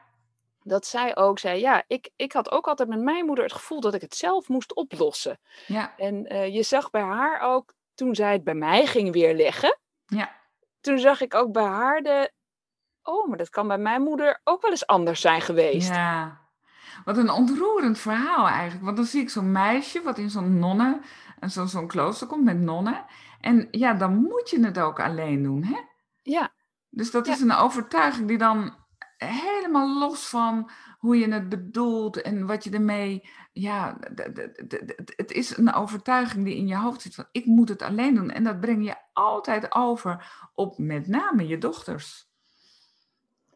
Dat 0.63 0.87
zij 0.87 1.17
ook 1.17 1.39
zei, 1.39 1.61
ja, 1.61 1.85
ik, 1.87 2.11
ik 2.17 2.33
had 2.33 2.51
ook 2.51 2.69
altijd 2.69 2.89
met 2.89 3.01
mijn 3.01 3.27
moeder 3.27 3.45
het 3.45 3.53
gevoel 3.53 3.81
dat 3.81 3.95
ik 3.95 4.01
het 4.01 4.17
zelf 4.17 4.49
moest 4.49 4.75
oplossen. 4.75 5.39
Ja. 5.67 5.97
En 5.97 6.33
uh, 6.33 6.55
je 6.55 6.63
zag 6.63 6.91
bij 6.91 7.03
haar 7.03 7.41
ook, 7.41 7.75
toen 7.95 8.15
zij 8.15 8.33
het 8.33 8.45
bij 8.45 8.55
mij 8.55 8.87
ging 8.87 9.13
weerleggen, 9.13 9.79
ja. 10.07 10.31
toen 10.81 10.99
zag 10.99 11.21
ik 11.21 11.35
ook 11.35 11.53
bij 11.53 11.65
haar 11.65 12.03
de, 12.03 12.33
oh, 13.03 13.29
maar 13.29 13.39
dat 13.39 13.51
kan 13.51 13.69
bij 13.69 13.79
mijn 13.79 14.03
moeder 14.03 14.41
ook 14.45 14.63
wel 14.63 14.71
eens 14.71 14.87
anders 14.87 15.21
zijn 15.21 15.41
geweest. 15.41 15.89
Ja, 15.89 16.41
wat 17.05 17.17
een 17.17 17.31
ontroerend 17.31 17.99
verhaal 17.99 18.47
eigenlijk. 18.47 18.85
Want 18.85 18.97
dan 18.97 19.07
zie 19.07 19.23
ik 19.23 19.31
zo'n 19.31 19.53
meisje 19.53 20.03
wat 20.03 20.19
in 20.19 20.31
zo'n 20.31 20.59
nonnen, 20.59 21.03
en 21.41 21.51
zo'n 21.51 21.69
zo'n 21.69 21.87
klooster 21.87 22.27
komt 22.27 22.45
met 22.45 22.61
nonnen. 22.61 23.05
En 23.41 23.69
ja, 23.71 23.95
dan 23.95 24.15
moet 24.15 24.51
je 24.51 24.65
het 24.65 24.79
ook 24.79 25.01
alleen 25.01 25.43
doen, 25.43 25.65
hè? 25.65 25.79
Ja. 26.23 26.57
Dus 26.91 27.11
dat 27.11 27.27
is 27.27 27.41
een 27.41 27.55
overtuiging 27.55 28.29
die 28.29 28.39
dan 28.39 28.75
helemaal 29.17 29.99
los 29.99 30.29
van 30.29 30.71
hoe 30.99 31.19
je 31.19 31.33
het 31.33 31.49
bedoelt 31.49 32.23
en 32.23 32.47
wat 32.47 32.65
je 32.65 32.71
ermee. 32.71 33.29
Ja, 33.53 33.99
het 35.17 35.33
is 35.33 35.57
een 35.57 35.75
overtuiging 35.75 36.45
die 36.45 36.57
in 36.57 36.67
je 36.67 36.77
hoofd 36.77 37.03
zit 37.03 37.15
van 37.15 37.29
ik 37.33 37.45
moet 37.45 37.69
het 37.69 37.83
alleen 37.83 38.15
doen. 38.15 38.31
En 38.31 38.45
dat 38.45 38.61
breng 38.61 38.85
je 38.85 38.95
altijd 39.13 39.75
over 39.75 40.33
op 40.55 40.79
met 40.79 41.09
name 41.09 41.47
je 41.47 41.59
dochters. 41.59 42.27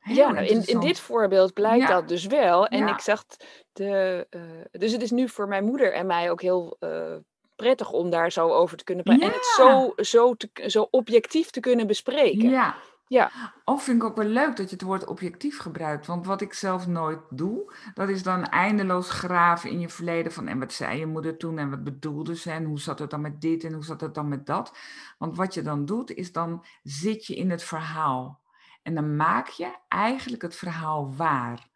ja, 0.03 0.33
nou, 0.33 0.47
in, 0.47 0.67
in 0.67 0.81
dit 0.81 1.01
voorbeeld 1.01 1.53
blijkt 1.53 1.89
dat 1.89 2.09
dus 2.09 2.27
wel. 2.27 2.67
En 2.67 2.89
ik 2.89 3.01
zag 3.01 3.25
de. 3.73 4.27
Uh, 4.31 4.43
dus 4.71 4.93
het 4.93 5.03
is 5.03 5.11
nu 5.11 5.29
voor 5.29 5.49
mijn 5.49 5.65
moeder 5.65 5.93
en 5.93 6.07
mij 6.07 6.31
ook 6.31 6.43
heel. 6.43 6.77
Uh, 6.81 7.15
prettig 7.57 7.91
om 7.91 8.11
daar 8.11 8.33
zo 8.33 8.49
over 8.49 8.77
te 8.77 8.85
kunnen 8.85 9.05
praten. 9.05 9.23
En 9.23 9.33
het 9.33 9.45
zo, 9.45 9.93
zo, 9.97 10.35
te, 10.35 10.51
zo 10.67 10.89
objectief 10.91 11.51
te 11.51 11.61
kunnen 11.61 11.87
bespreken. 11.87 12.51
Ja, 12.51 12.77
ja. 13.13 13.31
Of 13.65 13.85
vind 13.85 14.03
ik 14.03 14.09
ook 14.09 14.17
wel 14.17 14.27
leuk 14.27 14.57
dat 14.57 14.71
je 14.71 14.77
het 14.77 14.85
woord 14.85 15.07
objectief 15.07 15.59
gebruikt. 15.59 16.07
Want 16.07 16.27
wat 16.27 16.41
ik 16.41 16.53
zelf 16.53 16.87
nooit 16.87 17.21
doe, 17.31 17.75
dat 17.95 18.09
is 18.09 18.23
dan 18.23 18.45
eindeloos 18.45 19.11
graven 19.11 19.71
in 19.71 19.81
je 19.81 19.89
verleden. 19.89 20.33
Van 20.33 20.49
en 20.49 20.59
wat 20.59 20.73
zei 20.73 20.99
je 20.99 21.07
moeder 21.07 21.37
toen 21.37 21.59
en 21.59 21.71
wat 21.71 21.85
bedoelde 21.85 22.37
ze 22.37 22.51
en 22.51 22.65
hoe 22.65 22.81
zat 22.81 22.99
het 22.99 23.11
dan 23.11 23.21
met 23.21 23.41
dit 23.41 23.65
en 23.65 23.73
hoe 23.73 23.85
zat 23.85 24.01
het 24.01 24.15
dan 24.15 24.29
met 24.29 24.47
dat. 24.47 24.77
Want 25.19 25.37
wat 25.37 25.55
je 25.55 25.63
dan 25.63 25.85
doet, 25.85 26.11
is 26.11 26.33
dan 26.33 26.65
zit 26.83 27.27
je 27.27 27.35
in 27.35 27.51
het 27.51 27.63
verhaal. 27.63 28.41
En 28.83 28.95
dan 28.95 29.17
maak 29.17 29.49
je 29.49 29.75
eigenlijk 29.89 30.43
het 30.43 30.57
verhaal 30.57 31.17
waar. 31.17 31.69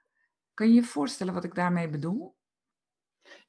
Kan 0.55 0.68
je 0.68 0.75
je 0.75 0.83
voorstellen 0.83 1.35
wat 1.35 1.44
ik 1.44 1.55
daarmee 1.55 1.88
bedoel? 1.88 2.36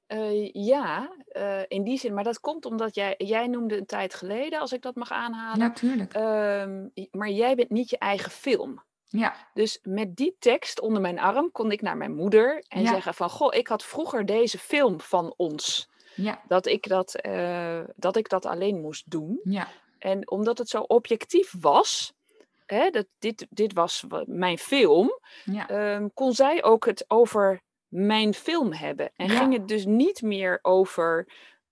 Uh, 0.08 0.50
ja, 0.52 1.16
uh, 1.32 1.62
in 1.68 1.84
die 1.84 1.98
zin. 1.98 2.14
Maar 2.14 2.24
dat 2.24 2.40
komt 2.40 2.66
omdat 2.66 2.96
jij, 2.96 3.16
jij 3.18 3.48
noemde 3.48 3.78
een 3.78 3.86
tijd 3.86 4.14
geleden, 4.14 4.60
als 4.60 4.72
ik 4.72 4.82
dat 4.82 4.96
mag 4.96 5.12
aanhalen. 5.12 5.60
Natuurlijk. 5.60 6.18
Uh, 6.18 7.04
maar 7.12 7.30
jij 7.30 7.56
bent 7.56 7.70
niet 7.70 7.90
je 7.90 7.98
eigen 7.98 8.32
film. 8.32 8.84
Ja. 9.10 9.36
Dus 9.54 9.80
met 9.84 10.16
die 10.16 10.36
tekst 10.40 10.80
onder 10.80 11.02
mijn 11.02 11.20
arm 11.20 11.52
kon 11.52 11.72
ik 11.72 11.82
naar 11.82 11.98
mijn 11.98 12.16
moeder 12.16 12.64
en 12.68 12.88
zeggen 12.88 13.14
van, 13.14 13.30
goh, 13.30 13.56
ik 13.56 13.68
had 13.68 13.84
vroeger 13.84 14.26
deze 14.26 14.58
film 14.58 15.02
van 15.02 15.34
ons. 15.38 15.90
Ja. 16.16 16.42
Dat 16.48 16.66
ik 16.66 16.88
dat, 16.88 17.26
uh, 17.26 17.80
dat 17.96 18.16
ik 18.16 18.30
dat 18.30 18.46
alleen 18.46 18.82
moest 18.82 19.12
doen. 19.12 19.40
Ja. 19.44 19.68
En 20.00 20.30
omdat 20.32 20.58
het 20.58 20.70
zo 20.70 20.82
objectief 20.82 21.54
was, 21.60 22.14
hè, 22.66 22.90
dat 22.90 23.06
dit, 23.20 23.48
dit 23.50 23.74
was 23.74 24.04
mijn 24.26 24.58
film, 24.58 25.20
ja. 25.46 25.70
Ehm, 25.70 26.08
kon 26.14 26.34
zij 26.34 26.64
ook 26.64 26.86
het 26.86 27.06
over 27.08 27.62
mijn 27.88 28.34
film 28.34 28.74
hebben. 28.74 29.12
En 29.16 29.30
ging 29.30 29.54
het 29.54 29.68
dus 29.68 29.86
niet 29.86 30.22
meer 30.22 30.60
over 30.62 31.28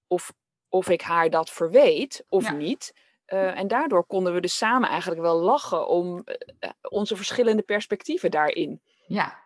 of, 0.08 0.34
of 0.70 0.90
ik 0.90 1.02
haar 1.02 1.30
dat 1.30 1.50
verweet 1.50 2.26
of 2.30 2.54
niet. 2.54 2.94
Uh, 3.28 3.60
en 3.60 3.68
daardoor 3.68 4.06
konden 4.06 4.34
we 4.34 4.42
dus 4.42 4.58
samen 4.58 4.90
eigenlijk 4.90 5.22
wel 5.22 5.40
lachen 5.40 5.88
om 5.88 6.24
uh, 6.26 6.70
onze 6.82 7.16
verschillende 7.16 7.62
perspectieven 7.62 8.32
daarin. 8.32 8.82
Ja, 9.08 9.40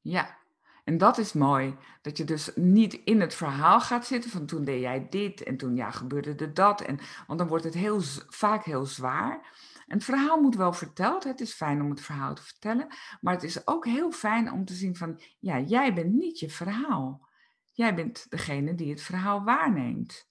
ja. 0.00 0.42
En 0.84 0.98
dat 0.98 1.18
is 1.18 1.32
mooi. 1.32 1.76
Dat 2.02 2.16
je 2.16 2.24
dus 2.24 2.50
niet 2.54 2.94
in 2.94 3.20
het 3.20 3.34
verhaal 3.34 3.80
gaat 3.80 4.06
zitten 4.06 4.30
van 4.30 4.46
toen 4.46 4.64
deed 4.64 4.80
jij 4.80 5.06
dit 5.10 5.42
en 5.42 5.56
toen 5.56 5.76
ja, 5.76 5.90
gebeurde 5.90 6.34
er 6.34 6.54
dat. 6.54 6.80
En, 6.80 6.98
want 7.26 7.38
dan 7.38 7.48
wordt 7.48 7.64
het 7.64 7.74
heel, 7.74 8.00
vaak 8.28 8.64
heel 8.64 8.84
zwaar. 8.86 9.52
En 9.86 9.96
het 9.96 10.04
verhaal 10.04 10.40
moet 10.40 10.56
wel 10.56 10.72
verteld. 10.72 11.24
Het 11.24 11.40
is 11.40 11.52
fijn 11.52 11.82
om 11.82 11.90
het 11.90 12.00
verhaal 12.00 12.34
te 12.34 12.42
vertellen. 12.42 12.86
Maar 13.20 13.34
het 13.34 13.42
is 13.42 13.66
ook 13.66 13.84
heel 13.84 14.12
fijn 14.12 14.52
om 14.52 14.64
te 14.64 14.74
zien 14.74 14.96
van, 14.96 15.20
ja, 15.38 15.58
jij 15.58 15.94
bent 15.94 16.12
niet 16.12 16.38
je 16.38 16.50
verhaal. 16.50 17.28
Jij 17.70 17.94
bent 17.94 18.30
degene 18.30 18.74
die 18.74 18.90
het 18.90 19.02
verhaal 19.02 19.42
waarneemt. 19.42 20.28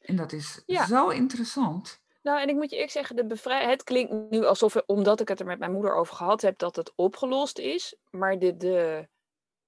En 0.00 0.16
dat 0.16 0.32
is 0.32 0.62
zo 0.66 1.08
interessant. 1.08 2.04
Nou, 2.22 2.40
en 2.40 2.48
ik 2.48 2.54
moet 2.54 2.70
je 2.70 2.74
eerlijk 2.74 2.92
zeggen, 2.92 3.16
de 3.16 3.26
bevrij... 3.26 3.68
het 3.68 3.84
klinkt 3.84 4.30
nu 4.30 4.44
alsof, 4.44 4.76
omdat 4.86 5.20
ik 5.20 5.28
het 5.28 5.40
er 5.40 5.46
met 5.46 5.58
mijn 5.58 5.72
moeder 5.72 5.94
over 5.94 6.16
gehad 6.16 6.42
heb, 6.42 6.58
dat 6.58 6.76
het 6.76 6.92
opgelost 6.94 7.58
is. 7.58 7.96
Maar 8.10 8.38
de, 8.38 8.56
de 8.56 9.08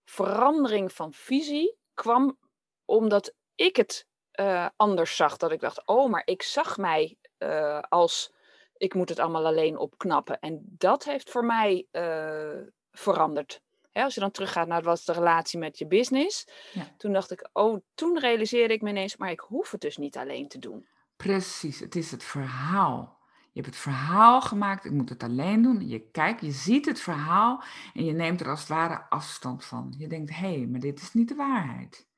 verandering 0.05 0.93
van 0.93 1.13
visie 1.13 1.77
kwam 1.95 2.39
omdat 2.85 3.35
ik 3.55 3.77
het 3.77 4.07
uh, 4.41 4.69
anders 4.77 5.17
zag. 5.17 5.37
Dat 5.37 5.53
ik 5.53 5.61
dacht, 5.61 5.87
oh, 5.87 6.11
maar 6.11 6.23
ik 6.25 6.43
zag 6.43 6.77
mij 6.77 7.17
eh, 7.37 7.81
als 7.81 8.33
ik 8.79 8.95
moet 8.95 9.09
het 9.09 9.19
allemaal 9.19 9.47
alleen 9.47 9.79
opknappen. 9.79 10.39
En 10.39 10.61
dat 10.65 11.05
heeft 11.05 11.31
voor 11.31 11.45
mij 11.45 11.87
uh, 11.93 12.67
veranderd. 12.91 13.61
Hè, 13.93 14.03
als 14.03 14.15
je 14.15 14.21
dan 14.21 14.31
teruggaat 14.31 14.69
naar 14.69 14.83
wat 14.83 14.99
is 14.99 15.05
de 15.05 15.13
relatie 15.13 15.59
met 15.59 15.79
je 15.79 15.87
business. 15.87 16.49
Ja. 16.73 16.95
Toen 16.97 17.13
dacht 17.13 17.31
ik, 17.31 17.49
oh, 17.53 17.81
toen 17.95 18.19
realiseerde 18.19 18.75
ik 18.75 18.83
me 18.83 18.91
ineens, 18.91 19.17
maar 19.17 19.31
ik 19.31 19.41
hoef 19.41 19.71
het 19.71 19.81
dus 19.81 19.97
niet 19.97 20.17
alleen 20.17 20.49
te 20.49 20.59
doen. 20.59 20.87
Precies, 21.17 21.81
het 21.81 21.97
is 21.97 22.11
het 22.11 22.25
verhaal. 22.25 23.19
Je 23.53 23.65
hebt 23.65 23.67
het 23.75 23.85
verhaal 23.85 24.41
gemaakt, 24.41 24.85
ik 24.85 24.93
moet 24.93 25.09
het 25.09 25.23
alleen 25.23 25.63
doen. 25.63 25.89
Je 25.89 26.11
kijkt, 26.11 26.41
je 26.41 26.51
ziet 26.51 26.87
het 26.87 27.01
verhaal 27.01 27.63
en 27.95 28.05
je 28.05 28.13
neemt 28.13 28.41
er 28.41 28.49
als 28.49 28.61
het 28.61 28.69
ware 28.69 29.07
afstand 29.09 29.65
van. 29.65 29.95
Je 29.99 30.07
denkt, 30.07 30.31
hé, 30.31 30.57
hey, 30.57 30.67
maar 30.67 30.81
dit 30.81 31.01
is 31.01 31.13
niet 31.13 31.29
de 31.29 31.35
waarheid. 31.35 32.09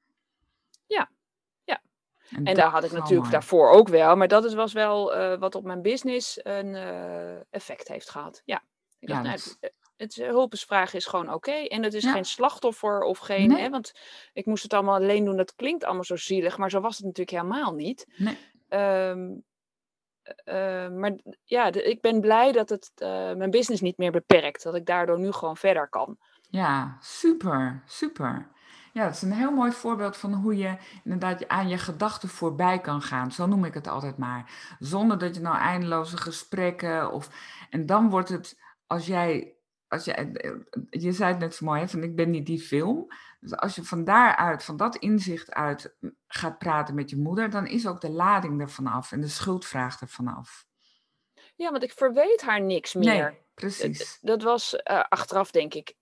Ja, 0.86 0.96
ja. 0.96 1.10
En, 2.36 2.44
en 2.44 2.54
daar 2.54 2.70
had 2.70 2.84
ik 2.84 2.92
natuurlijk 2.92 3.30
daarvoor 3.30 3.70
ook 3.70 3.88
wel, 3.88 4.16
maar 4.16 4.28
dat 4.28 4.54
was 4.54 4.72
wel 4.72 5.16
uh, 5.16 5.38
wat 5.38 5.54
op 5.54 5.64
mijn 5.64 5.82
business 5.82 6.40
een 6.42 6.74
uh, 6.74 7.36
effect 7.50 7.88
heeft 7.88 8.10
gehad. 8.10 8.42
Ja, 8.44 8.62
ik 8.98 9.08
dacht, 9.08 9.22
nou, 9.22 9.34
het, 9.34 9.74
het 9.96 10.14
hulpensvraag 10.14 10.94
is 10.94 11.06
gewoon 11.06 11.32
oké. 11.32 11.52
En 11.52 11.82
het 11.82 11.94
is 11.94 12.04
geen 12.06 12.24
slachtoffer 12.24 13.02
of 13.02 13.18
geen, 13.18 13.48
nee. 13.48 13.62
hè, 13.62 13.70
want 13.70 13.92
ik 14.32 14.46
moest 14.46 14.62
het 14.62 14.72
allemaal 14.72 14.94
alleen 14.94 15.24
doen. 15.24 15.36
Dat 15.36 15.54
klinkt 15.54 15.84
allemaal 15.84 16.04
zo 16.04 16.16
zielig, 16.16 16.58
maar 16.58 16.70
zo 16.70 16.80
was 16.80 16.96
het 16.96 17.06
natuurlijk 17.06 17.36
helemaal 17.36 17.74
niet. 17.74 18.06
Nee. 18.16 18.38
Um, 19.08 19.44
uh, 20.44 20.88
maar 20.88 21.18
ja, 21.44 21.70
de, 21.70 21.82
ik 21.82 22.00
ben 22.00 22.20
blij 22.20 22.52
dat 22.52 22.68
het 22.68 22.90
mijn 23.36 23.50
business 23.50 23.82
niet 23.82 23.98
meer 23.98 24.12
beperkt. 24.12 24.62
Dat 24.62 24.74
ik 24.74 24.86
daardoor 24.86 25.18
nu 25.18 25.32
gewoon 25.32 25.56
verder 25.56 25.88
kan. 25.88 26.18
Ja, 26.48 26.96
super, 27.00 27.82
super. 27.86 28.50
Ja, 28.92 29.04
dat 29.04 29.14
is 29.14 29.22
een 29.22 29.32
heel 29.32 29.50
mooi 29.50 29.72
voorbeeld 29.72 30.16
van 30.16 30.34
hoe 30.34 30.56
je 30.56 30.76
inderdaad 31.04 31.48
aan 31.48 31.68
je 31.68 31.78
gedachten 31.78 32.28
voorbij 32.28 32.80
kan 32.80 33.02
gaan. 33.02 33.32
Zo 33.32 33.46
noem 33.46 33.64
ik 33.64 33.74
het 33.74 33.88
altijd 33.88 34.16
maar. 34.16 34.74
Zonder 34.78 35.18
dat 35.18 35.34
je 35.34 35.40
nou 35.40 35.56
eindeloze 35.56 36.16
gesprekken 36.16 37.12
of. 37.12 37.28
En 37.70 37.86
dan 37.86 38.10
wordt 38.10 38.28
het, 38.28 38.58
als 38.86 39.06
jij. 39.06 39.54
Als 39.88 40.04
je, 40.04 40.12
je 40.90 41.12
zei 41.12 41.30
het 41.30 41.40
net 41.40 41.54
zo 41.54 41.64
mooi, 41.64 41.80
hè, 41.80 41.88
van 41.88 42.02
ik 42.02 42.16
ben 42.16 42.30
niet 42.30 42.46
die 42.46 42.60
film. 42.60 43.06
Dus 43.40 43.56
als 43.56 43.74
je 43.74 43.84
van 43.84 44.04
daaruit, 44.04 44.64
van 44.64 44.76
dat 44.76 44.96
inzicht 44.96 45.52
uit 45.52 45.96
gaat 46.26 46.58
praten 46.58 46.94
met 46.94 47.10
je 47.10 47.16
moeder, 47.16 47.50
dan 47.50 47.66
is 47.66 47.86
ook 47.86 48.00
de 48.00 48.10
lading 48.10 48.60
ervan 48.60 48.86
af 48.86 49.12
en 49.12 49.20
de 49.20 49.28
schuldvraag 49.28 50.00
ervan 50.00 50.28
af. 50.28 50.66
Ja, 51.56 51.70
want 51.70 51.82
ik 51.82 51.92
verweet 51.92 52.42
haar 52.42 52.60
niks 52.60 52.94
meer. 52.94 53.22
Nee, 53.22 53.38
precies. 53.54 54.18
Dat 54.20 54.42
was 54.42 54.74
uh, 54.74 55.00
achteraf, 55.08 55.50
denk 55.50 55.74
ik, 55.74 55.94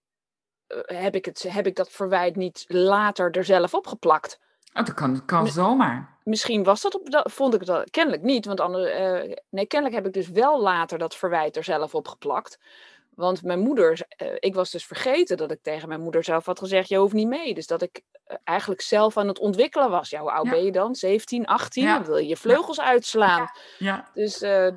heb, 0.86 1.14
ik 1.14 1.24
het, 1.24 1.42
heb 1.48 1.66
ik 1.66 1.76
dat 1.76 1.90
verwijt 1.90 2.36
niet 2.36 2.64
later 2.68 3.30
er 3.30 3.44
zelf 3.44 3.74
opgeplakt. 3.74 4.38
Oh, 4.74 4.84
dat 4.84 4.94
kan, 4.94 5.24
kan 5.24 5.46
zomaar. 5.46 6.16
Misschien 6.24 6.64
was 6.64 6.82
dat, 6.82 6.94
op, 6.94 7.10
dat, 7.10 7.32
vond 7.32 7.54
ik 7.54 7.66
dat 7.66 7.90
kennelijk 7.90 8.22
niet. 8.22 8.46
Want 8.46 8.60
andere, 8.60 9.24
uh, 9.26 9.34
nee, 9.50 9.66
kennelijk 9.66 9.96
heb 9.96 10.06
ik 10.06 10.12
dus 10.12 10.28
wel 10.28 10.60
later 10.62 10.98
dat 10.98 11.16
verwijt 11.16 11.56
er 11.56 11.64
zelf 11.64 11.94
opgeplakt. 11.94 12.58
Want 13.18 13.42
mijn 13.42 13.58
moeder, 13.58 14.00
uh, 14.22 14.28
ik 14.38 14.54
was 14.54 14.70
dus 14.70 14.86
vergeten 14.86 15.36
dat 15.36 15.50
ik 15.50 15.62
tegen 15.62 15.88
mijn 15.88 16.00
moeder 16.00 16.24
zelf 16.24 16.46
had 16.46 16.58
gezegd: 16.58 16.88
Je 16.88 16.96
hoeft 16.96 17.12
niet 17.12 17.28
mee. 17.28 17.54
Dus 17.54 17.66
dat 17.66 17.82
ik 17.82 18.02
uh, 18.28 18.36
eigenlijk 18.44 18.80
zelf 18.80 19.16
aan 19.16 19.28
het 19.28 19.38
ontwikkelen 19.38 19.90
was. 19.90 20.10
Ja, 20.10 20.20
hoe 20.20 20.30
oud 20.30 20.44
ja. 20.44 20.50
ben 20.50 20.64
je 20.64 20.72
dan? 20.72 20.94
17, 20.94 21.46
18? 21.46 21.82
Ja. 21.82 21.94
Dan 21.94 22.06
wil 22.06 22.16
je 22.16 22.26
je 22.26 22.36
vleugels 22.36 22.80
uitslaan. 22.80 23.50
Ja. 23.78 24.10
Dus 24.14 24.42
uh, 24.42 24.68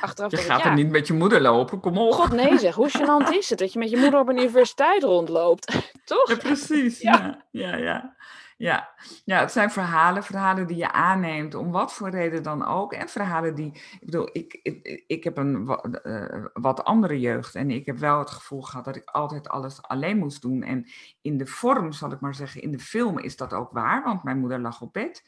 achteraf. 0.00 0.30
Je 0.30 0.36
gaat 0.36 0.58
ik, 0.58 0.64
er 0.64 0.74
niet 0.74 0.90
met 0.90 1.06
je 1.06 1.12
moeder 1.12 1.40
lopen, 1.40 1.80
kom 1.80 1.98
op. 1.98 2.12
God, 2.12 2.32
nee, 2.32 2.58
zeg. 2.58 2.74
Hoe 2.74 2.90
gênant 2.90 3.36
is 3.36 3.50
het 3.50 3.58
dat 3.58 3.72
je 3.72 3.78
met 3.78 3.90
je 3.90 3.96
moeder 3.96 4.20
op 4.20 4.28
een 4.28 4.38
universiteit 4.38 5.02
rondloopt? 5.02 5.66
Toch? 6.04 6.28
Ja, 6.28 6.36
precies. 6.36 7.00
ja, 7.00 7.44
ja. 7.50 7.76
ja. 7.76 8.16
Ja. 8.58 8.94
ja, 9.24 9.40
het 9.40 9.52
zijn 9.52 9.70
verhalen, 9.70 10.24
verhalen 10.24 10.66
die 10.66 10.76
je 10.76 10.92
aanneemt, 10.92 11.54
om 11.54 11.70
wat 11.70 11.92
voor 11.92 12.10
reden 12.10 12.42
dan 12.42 12.66
ook. 12.66 12.92
En 12.92 13.08
verhalen 13.08 13.54
die, 13.54 13.72
ik 13.74 14.04
bedoel, 14.04 14.28
ik, 14.32 14.58
ik, 14.62 15.04
ik 15.06 15.24
heb 15.24 15.36
een 15.36 15.78
uh, 16.02 16.44
wat 16.52 16.84
andere 16.84 17.20
jeugd 17.20 17.54
en 17.54 17.70
ik 17.70 17.86
heb 17.86 17.98
wel 17.98 18.18
het 18.18 18.30
gevoel 18.30 18.62
gehad 18.62 18.84
dat 18.84 18.96
ik 18.96 19.08
altijd 19.10 19.48
alles 19.48 19.82
alleen 19.82 20.18
moest 20.18 20.42
doen. 20.42 20.62
En 20.62 20.86
in 21.20 21.38
de 21.38 21.46
vorm, 21.46 21.92
zal 21.92 22.12
ik 22.12 22.20
maar 22.20 22.34
zeggen, 22.34 22.62
in 22.62 22.72
de 22.72 22.78
film 22.78 23.18
is 23.18 23.36
dat 23.36 23.52
ook 23.52 23.70
waar, 23.72 24.02
want 24.04 24.22
mijn 24.22 24.38
moeder 24.38 24.60
lag 24.60 24.80
op 24.80 24.92
bed. 24.92 25.24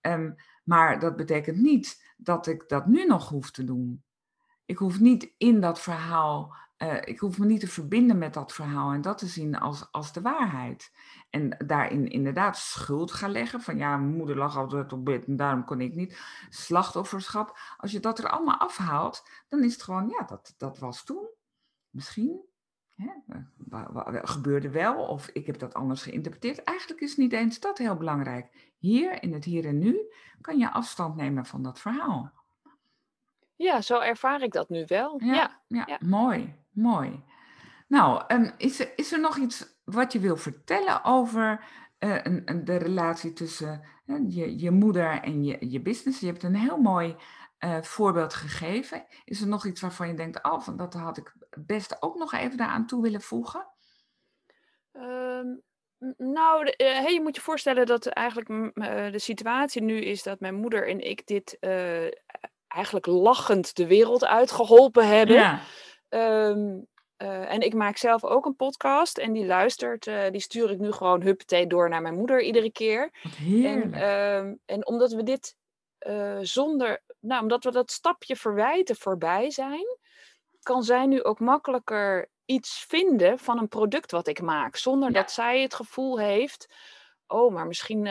Um, 0.00 0.34
maar 0.64 0.98
dat 0.98 1.16
betekent 1.16 1.56
niet 1.56 2.14
dat 2.16 2.46
ik 2.46 2.68
dat 2.68 2.86
nu 2.86 3.06
nog 3.06 3.28
hoef 3.28 3.50
te 3.50 3.64
doen. 3.64 4.02
Ik 4.64 4.78
hoef 4.78 5.00
niet 5.00 5.32
in 5.36 5.60
dat 5.60 5.80
verhaal 5.80 6.54
uh, 6.82 6.96
ik 7.04 7.18
hoef 7.18 7.38
me 7.38 7.46
niet 7.46 7.60
te 7.60 7.68
verbinden 7.68 8.18
met 8.18 8.34
dat 8.34 8.52
verhaal 8.52 8.92
en 8.92 9.00
dat 9.00 9.18
te 9.18 9.26
zien 9.26 9.58
als, 9.58 9.92
als 9.92 10.12
de 10.12 10.20
waarheid. 10.20 10.92
En 11.30 11.56
daarin 11.66 12.08
inderdaad 12.08 12.56
schuld 12.56 13.12
gaan 13.12 13.30
leggen. 13.30 13.60
Van 13.60 13.76
ja, 13.76 13.96
mijn 13.96 14.16
moeder 14.16 14.36
lag 14.36 14.56
altijd 14.56 14.92
op 14.92 15.04
bed 15.04 15.24
en 15.24 15.36
daarom 15.36 15.64
kon 15.64 15.80
ik 15.80 15.94
niet. 15.94 16.18
Slachtofferschap. 16.48 17.58
Als 17.76 17.90
je 17.90 18.00
dat 18.00 18.18
er 18.18 18.28
allemaal 18.28 18.58
afhaalt, 18.58 19.28
dan 19.48 19.64
is 19.64 19.72
het 19.72 19.82
gewoon, 19.82 20.08
ja, 20.08 20.24
dat, 20.24 20.54
dat 20.56 20.78
was 20.78 21.04
toen. 21.04 21.28
Misschien. 21.90 22.48
Hè, 22.94 23.10
gebeurde 24.22 24.70
wel 24.70 24.94
of 24.94 25.28
ik 25.28 25.46
heb 25.46 25.58
dat 25.58 25.74
anders 25.74 26.02
geïnterpreteerd. 26.02 26.64
Eigenlijk 26.64 27.00
is 27.00 27.16
niet 27.16 27.32
eens 27.32 27.60
dat 27.60 27.78
heel 27.78 27.96
belangrijk. 27.96 28.72
Hier, 28.78 29.22
in 29.22 29.32
het 29.32 29.44
hier 29.44 29.66
en 29.66 29.78
nu, 29.78 30.12
kan 30.40 30.58
je 30.58 30.72
afstand 30.72 31.16
nemen 31.16 31.46
van 31.46 31.62
dat 31.62 31.80
verhaal. 31.80 32.32
Ja, 33.56 33.80
zo 33.80 33.98
ervaar 33.98 34.42
ik 34.42 34.52
dat 34.52 34.68
nu 34.68 34.84
wel. 34.86 35.20
Ja, 35.24 35.34
ja, 35.34 35.60
ja, 35.66 35.84
ja. 35.86 35.98
mooi, 36.00 36.54
mooi. 36.80 37.24
Nou, 37.88 38.22
um, 38.28 38.52
is, 38.56 38.80
er, 38.80 38.92
is 38.96 39.12
er 39.12 39.20
nog 39.20 39.36
iets 39.36 39.80
wat 39.84 40.12
je 40.12 40.18
wil 40.18 40.36
vertellen 40.36 41.04
over 41.04 41.64
uh, 41.98 42.18
een, 42.22 42.42
een, 42.44 42.64
de 42.64 42.76
relatie 42.76 43.32
tussen 43.32 43.84
uh, 44.06 44.16
je, 44.28 44.58
je 44.58 44.70
moeder 44.70 45.20
en 45.20 45.44
je, 45.44 45.70
je 45.70 45.80
business? 45.80 46.20
Je 46.20 46.26
hebt 46.26 46.42
een 46.42 46.54
heel 46.54 46.78
mooi 46.78 47.16
uh, 47.64 47.82
voorbeeld 47.82 48.34
gegeven. 48.34 49.06
Is 49.24 49.40
er 49.40 49.48
nog 49.48 49.66
iets 49.66 49.80
waarvan 49.80 50.08
je 50.08 50.14
denkt, 50.14 50.44
oh, 50.44 50.60
van 50.60 50.76
dat 50.76 50.94
had 50.94 51.16
ik 51.16 51.34
best 51.58 52.02
ook 52.02 52.18
nog 52.18 52.32
even 52.32 52.56
daaraan 52.56 52.86
toe 52.86 53.02
willen 53.02 53.20
voegen? 53.20 53.66
Um, 54.92 55.62
nou, 56.16 56.64
de, 56.64 56.74
hey, 56.76 57.12
je 57.12 57.20
moet 57.22 57.36
je 57.36 57.42
voorstellen 57.42 57.86
dat 57.86 58.06
eigenlijk 58.06 58.48
de 59.12 59.18
situatie 59.18 59.82
nu 59.82 60.00
is 60.00 60.22
dat 60.22 60.40
mijn 60.40 60.54
moeder 60.54 60.88
en 60.88 61.00
ik 61.00 61.26
dit 61.26 61.58
eigenlijk 62.68 63.06
lachend 63.06 63.76
de 63.76 63.86
wereld 63.86 64.24
uitgeholpen 64.24 65.08
hebben. 65.08 65.36
Ja. 65.36 65.60
Um, 66.10 66.88
uh, 67.22 67.52
en 67.52 67.60
ik 67.60 67.74
maak 67.74 67.96
zelf 67.96 68.24
ook 68.24 68.46
een 68.46 68.56
podcast 68.56 69.18
en 69.18 69.32
die 69.32 69.46
luistert, 69.46 70.06
uh, 70.06 70.30
die 70.30 70.40
stuur 70.40 70.70
ik 70.70 70.78
nu 70.78 70.92
gewoon 70.92 71.22
huppatee 71.22 71.66
door 71.66 71.88
naar 71.88 72.02
mijn 72.02 72.14
moeder 72.14 72.42
iedere 72.42 72.72
keer. 72.72 73.10
En, 73.64 73.94
uh, 73.94 74.36
en 74.64 74.86
omdat 74.86 75.12
we 75.12 75.22
dit 75.22 75.56
uh, 76.06 76.38
zonder, 76.40 77.02
nou, 77.20 77.42
omdat 77.42 77.64
we 77.64 77.70
dat 77.70 77.90
stapje 77.90 78.36
verwijten 78.36 78.96
voorbij 78.96 79.50
zijn, 79.50 79.98
kan 80.62 80.82
zij 80.82 81.06
nu 81.06 81.22
ook 81.22 81.40
makkelijker 81.40 82.28
iets 82.44 82.84
vinden 82.88 83.38
van 83.38 83.58
een 83.58 83.68
product 83.68 84.10
wat 84.10 84.26
ik 84.26 84.40
maak. 84.40 84.76
Zonder 84.76 85.12
ja. 85.12 85.20
dat 85.20 85.30
zij 85.30 85.62
het 85.62 85.74
gevoel 85.74 86.18
heeft, 86.18 86.68
oh, 87.26 87.52
maar 87.52 87.66
misschien 87.66 88.06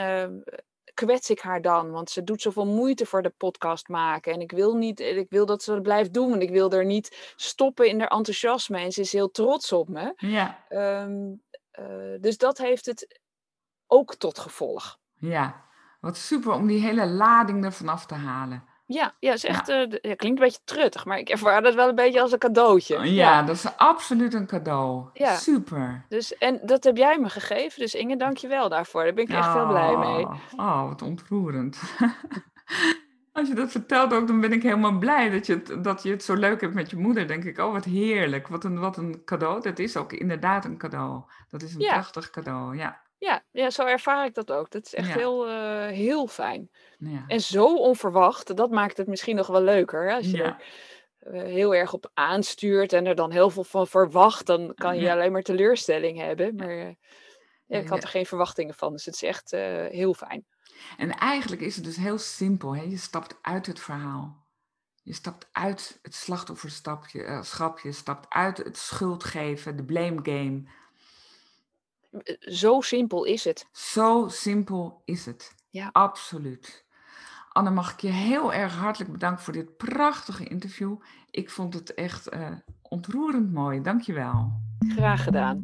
kwets 1.05 1.29
ik 1.29 1.39
haar 1.39 1.61
dan? 1.61 1.91
Want 1.91 2.09
ze 2.09 2.23
doet 2.23 2.41
zoveel 2.41 2.65
moeite 2.65 3.05
voor 3.05 3.21
de 3.21 3.33
podcast 3.37 3.87
maken. 3.87 4.33
En 4.33 4.41
ik 4.41 4.51
wil, 4.51 4.75
niet, 4.75 4.99
ik 4.99 5.29
wil 5.29 5.45
dat 5.45 5.63
ze 5.63 5.73
het 5.73 5.83
blijft 5.83 6.13
doen. 6.13 6.33
En 6.33 6.41
ik 6.41 6.49
wil 6.49 6.71
er 6.71 6.85
niet 6.85 7.33
stoppen 7.35 7.87
in 7.87 7.99
haar 7.99 8.07
enthousiasme. 8.07 8.79
En 8.79 8.91
ze 8.91 9.01
is 9.01 9.11
heel 9.11 9.31
trots 9.31 9.71
op 9.71 9.89
me. 9.89 10.13
Ja. 10.17 10.65
Um, 10.69 11.41
uh, 11.79 12.21
dus 12.21 12.37
dat 12.37 12.57
heeft 12.57 12.85
het 12.85 13.19
ook 13.87 14.15
tot 14.15 14.39
gevolg. 14.39 14.97
Ja, 15.15 15.65
wat 15.99 16.17
super 16.17 16.51
om 16.53 16.67
die 16.67 16.81
hele 16.81 17.07
lading 17.07 17.65
ervan 17.65 17.89
af 17.89 18.05
te 18.05 18.15
halen. 18.15 18.63
Ja, 18.91 19.13
ja, 19.19 19.33
is 19.33 19.43
echt, 19.43 19.67
ja. 19.67 19.87
Uh, 19.87 19.97
ja, 20.01 20.15
klinkt 20.15 20.39
een 20.39 20.45
beetje 20.45 20.59
truttig, 20.63 21.05
maar 21.05 21.17
ik 21.17 21.29
ervaar 21.29 21.61
dat 21.61 21.73
wel 21.73 21.89
een 21.89 21.95
beetje 21.95 22.21
als 22.21 22.31
een 22.31 22.39
cadeautje. 22.39 22.95
Ja, 22.95 23.03
ja. 23.03 23.43
dat 23.43 23.55
is 23.55 23.77
absoluut 23.77 24.33
een 24.33 24.47
cadeau. 24.47 25.09
Ja. 25.13 25.35
Super. 25.35 26.05
Dus, 26.07 26.37
en 26.37 26.59
dat 26.63 26.83
heb 26.83 26.97
jij 26.97 27.19
me 27.19 27.29
gegeven, 27.29 27.79
dus 27.79 27.95
Inge, 27.95 28.17
dank 28.17 28.37
je 28.37 28.47
wel 28.47 28.69
daarvoor. 28.69 29.03
Daar 29.03 29.13
ben 29.13 29.23
ik 29.23 29.29
echt 29.29 29.45
oh, 29.45 29.53
veel 29.53 29.67
blij 29.67 29.97
mee. 29.97 30.25
Oh, 30.55 30.87
wat 30.87 31.01
ontroerend. 31.01 31.79
Als 33.33 33.47
je 33.47 33.53
dat 33.53 33.71
vertelt 33.71 34.13
ook, 34.13 34.27
dan 34.27 34.41
ben 34.41 34.51
ik 34.51 34.63
helemaal 34.63 34.97
blij 34.97 35.29
dat 35.29 35.45
je, 35.45 35.53
het, 35.53 35.83
dat 35.83 36.03
je 36.03 36.09
het 36.09 36.23
zo 36.23 36.35
leuk 36.35 36.61
hebt 36.61 36.73
met 36.73 36.89
je 36.89 36.97
moeder. 36.97 37.27
denk 37.27 37.43
ik, 37.43 37.57
oh 37.57 37.71
wat 37.71 37.85
heerlijk, 37.85 38.47
wat 38.47 38.63
een, 38.63 38.79
wat 38.79 38.97
een 38.97 39.21
cadeau. 39.25 39.61
Dat 39.61 39.79
is 39.79 39.97
ook 39.97 40.13
inderdaad 40.13 40.65
een 40.65 40.77
cadeau. 40.77 41.23
Dat 41.49 41.61
is 41.61 41.73
een 41.73 41.87
prachtig 41.87 42.29
cadeau, 42.29 42.77
ja. 42.77 43.01
Ja, 43.19 43.43
ja, 43.51 43.69
zo 43.69 43.85
ervaar 43.85 44.25
ik 44.25 44.33
dat 44.33 44.51
ook. 44.51 44.71
Dat 44.71 44.85
is 44.85 44.93
echt 44.93 45.07
ja. 45.07 45.13
heel, 45.13 45.49
uh, 45.49 45.87
heel 45.87 46.27
fijn. 46.27 46.69
Ja. 46.97 47.23
En 47.27 47.41
zo 47.41 47.75
onverwacht, 47.75 48.55
dat 48.55 48.69
maakt 48.69 48.97
het 48.97 49.07
misschien 49.07 49.35
nog 49.35 49.47
wel 49.47 49.61
leuker. 49.61 50.09
Hè? 50.09 50.15
Als 50.15 50.31
je 50.31 50.37
ja. 50.37 50.59
er 51.19 51.35
uh, 51.35 51.41
heel 51.41 51.75
erg 51.75 51.93
op 51.93 52.11
aanstuurt 52.13 52.93
en 52.93 53.05
er 53.05 53.15
dan 53.15 53.31
heel 53.31 53.49
veel 53.49 53.63
van 53.63 53.87
verwacht, 53.87 54.45
dan 54.45 54.73
kan 54.75 54.99
je 54.99 55.11
alleen 55.11 55.31
maar 55.31 55.41
teleurstelling 55.41 56.17
hebben. 56.17 56.55
Maar 56.55 56.77
uh, 56.77 56.89
ik 57.67 57.87
had 57.87 58.03
er 58.03 58.09
geen 58.09 58.25
verwachtingen 58.25 58.75
van, 58.75 58.91
dus 58.91 59.05
het 59.05 59.15
is 59.15 59.23
echt 59.23 59.51
heel 59.91 60.13
fijn. 60.13 60.45
En 60.97 61.11
eigenlijk 61.11 61.61
is 61.61 61.75
het 61.75 61.85
dus 61.85 61.95
heel 61.95 62.17
simpel. 62.17 62.75
Hè? 62.75 62.81
Je 62.81 62.97
stapt 62.97 63.37
uit 63.41 63.65
het 63.65 63.79
verhaal. 63.79 64.47
Je 65.03 65.13
stapt 65.13 65.49
uit 65.51 65.99
het 66.01 66.15
slachtofferstapje, 66.15 67.43
je 67.83 67.91
stapt 67.91 68.25
uit 68.29 68.57
het 68.57 68.77
schuldgeven, 68.77 69.77
de 69.77 69.85
blame 69.85 70.19
game 70.23 70.63
zo 72.39 72.81
simpel 72.81 73.23
is 73.23 73.43
het. 73.43 73.67
Zo 73.71 74.27
simpel 74.27 75.01
is 75.05 75.25
het. 75.25 75.55
Ja. 75.69 75.89
Absoluut. 75.91 76.85
Anne, 77.49 77.69
mag 77.69 77.93
ik 77.93 77.99
je 77.99 78.07
heel 78.07 78.53
erg 78.53 78.75
hartelijk 78.75 79.11
bedanken 79.11 79.43
voor 79.43 79.53
dit 79.53 79.77
prachtige 79.77 80.47
interview. 80.47 80.95
Ik 81.31 81.49
vond 81.49 81.73
het 81.73 81.93
echt 81.93 82.33
uh, 82.33 82.47
ontroerend 82.81 83.53
mooi. 83.53 83.81
Dankjewel. 83.81 84.51
Graag 84.87 85.23
gedaan. 85.23 85.59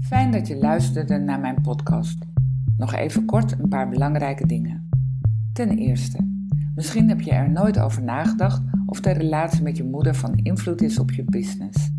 Fijn 0.00 0.30
dat 0.30 0.46
je 0.46 0.56
luisterde 0.56 1.18
naar 1.18 1.40
mijn 1.40 1.60
podcast. 1.62 2.18
Nog 2.76 2.92
even 2.92 3.24
kort 3.24 3.52
een 3.52 3.68
paar 3.68 3.88
belangrijke 3.88 4.46
dingen. 4.46 4.88
Ten 5.52 5.70
eerste, 5.70 6.18
misschien 6.74 7.08
heb 7.08 7.20
je 7.20 7.30
er 7.30 7.50
nooit 7.50 7.78
over 7.78 8.02
nagedacht 8.02 8.62
of 8.86 9.00
de 9.00 9.10
relatie 9.10 9.62
met 9.62 9.76
je 9.76 9.84
moeder 9.84 10.14
van 10.14 10.34
invloed 10.34 10.82
is 10.82 10.98
op 10.98 11.10
je 11.10 11.24
business. 11.24 11.90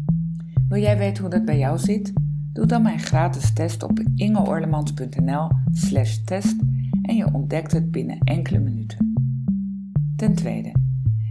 Wil 0.68 0.82
jij 0.82 0.98
weten 0.98 1.22
hoe 1.22 1.32
dat 1.32 1.46
bij 1.46 1.58
jou 1.58 1.78
zit? 1.78 2.14
Doe 2.56 2.66
dan 2.66 2.82
mijn 2.82 3.00
gratis 3.00 3.54
test 3.54 3.84
op 3.84 4.00
ingeorlemans.nl/slash 4.16 6.16
test 6.16 6.56
en 7.02 7.16
je 7.16 7.34
ontdekt 7.34 7.72
het 7.72 7.92
binnen 7.92 8.20
enkele 8.20 8.60
minuten. 8.60 9.14
Ten 10.16 10.36
tweede, 10.36 10.76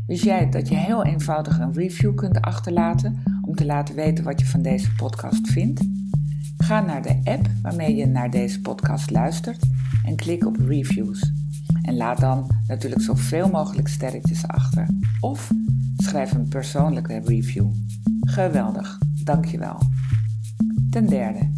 wist 0.06 0.24
jij 0.24 0.50
dat 0.50 0.68
je 0.68 0.76
heel 0.76 1.04
eenvoudig 1.04 1.58
een 1.58 1.72
review 1.72 2.14
kunt 2.14 2.40
achterlaten 2.40 3.22
om 3.42 3.54
te 3.54 3.64
laten 3.64 3.94
weten 3.94 4.24
wat 4.24 4.40
je 4.40 4.46
van 4.46 4.62
deze 4.62 4.94
podcast 4.94 5.48
vindt? 5.48 5.84
Ga 6.56 6.80
naar 6.80 7.02
de 7.02 7.20
app 7.24 7.50
waarmee 7.62 7.96
je 7.96 8.06
naar 8.06 8.30
deze 8.30 8.60
podcast 8.60 9.10
luistert 9.10 9.66
en 10.04 10.16
klik 10.16 10.46
op 10.46 10.56
reviews. 10.56 11.32
En 11.82 11.96
laat 11.96 12.20
dan 12.20 12.50
natuurlijk 12.66 13.02
zoveel 13.02 13.50
mogelijk 13.50 13.88
sterretjes 13.88 14.46
achter. 14.46 14.88
Of 15.20 15.50
schrijf 15.96 16.32
een 16.32 16.48
persoonlijke 16.48 17.20
review. 17.24 17.66
Geweldig, 18.20 18.98
dankjewel. 19.24 19.78
Ten 20.94 21.06
derde, 21.06 21.50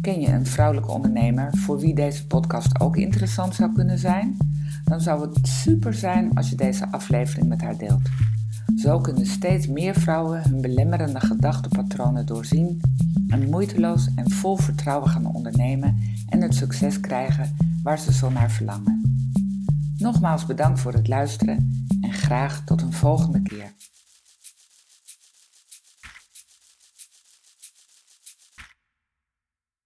ken 0.00 0.20
je 0.20 0.28
een 0.28 0.46
vrouwelijke 0.46 0.90
ondernemer 0.90 1.50
voor 1.56 1.78
wie 1.78 1.94
deze 1.94 2.26
podcast 2.26 2.80
ook 2.80 2.96
interessant 2.96 3.54
zou 3.54 3.72
kunnen 3.72 3.98
zijn? 3.98 4.36
Dan 4.84 5.00
zou 5.00 5.20
het 5.20 5.48
super 5.48 5.94
zijn 5.94 6.34
als 6.34 6.50
je 6.50 6.56
deze 6.56 6.90
aflevering 6.90 7.48
met 7.48 7.60
haar 7.60 7.76
deelt. 7.76 8.08
Zo 8.76 9.00
kunnen 9.00 9.26
steeds 9.26 9.66
meer 9.66 9.94
vrouwen 9.94 10.42
hun 10.42 10.60
belemmerende 10.60 11.20
gedachtenpatronen 11.20 12.26
doorzien 12.26 12.80
en 13.28 13.50
moeiteloos 13.50 14.08
en 14.14 14.30
vol 14.30 14.56
vertrouwen 14.56 15.08
gaan 15.08 15.34
ondernemen 15.34 15.96
en 16.28 16.42
het 16.42 16.54
succes 16.54 17.00
krijgen 17.00 17.56
waar 17.82 17.98
ze 17.98 18.12
zo 18.12 18.30
naar 18.30 18.50
verlangen. 18.50 19.00
Nogmaals 19.96 20.46
bedankt 20.46 20.80
voor 20.80 20.92
het 20.92 21.08
luisteren 21.08 21.86
en 22.00 22.12
graag 22.12 22.64
tot 22.64 22.82
een 22.82 22.92
volgende 22.92 23.42
keer. 23.42 23.72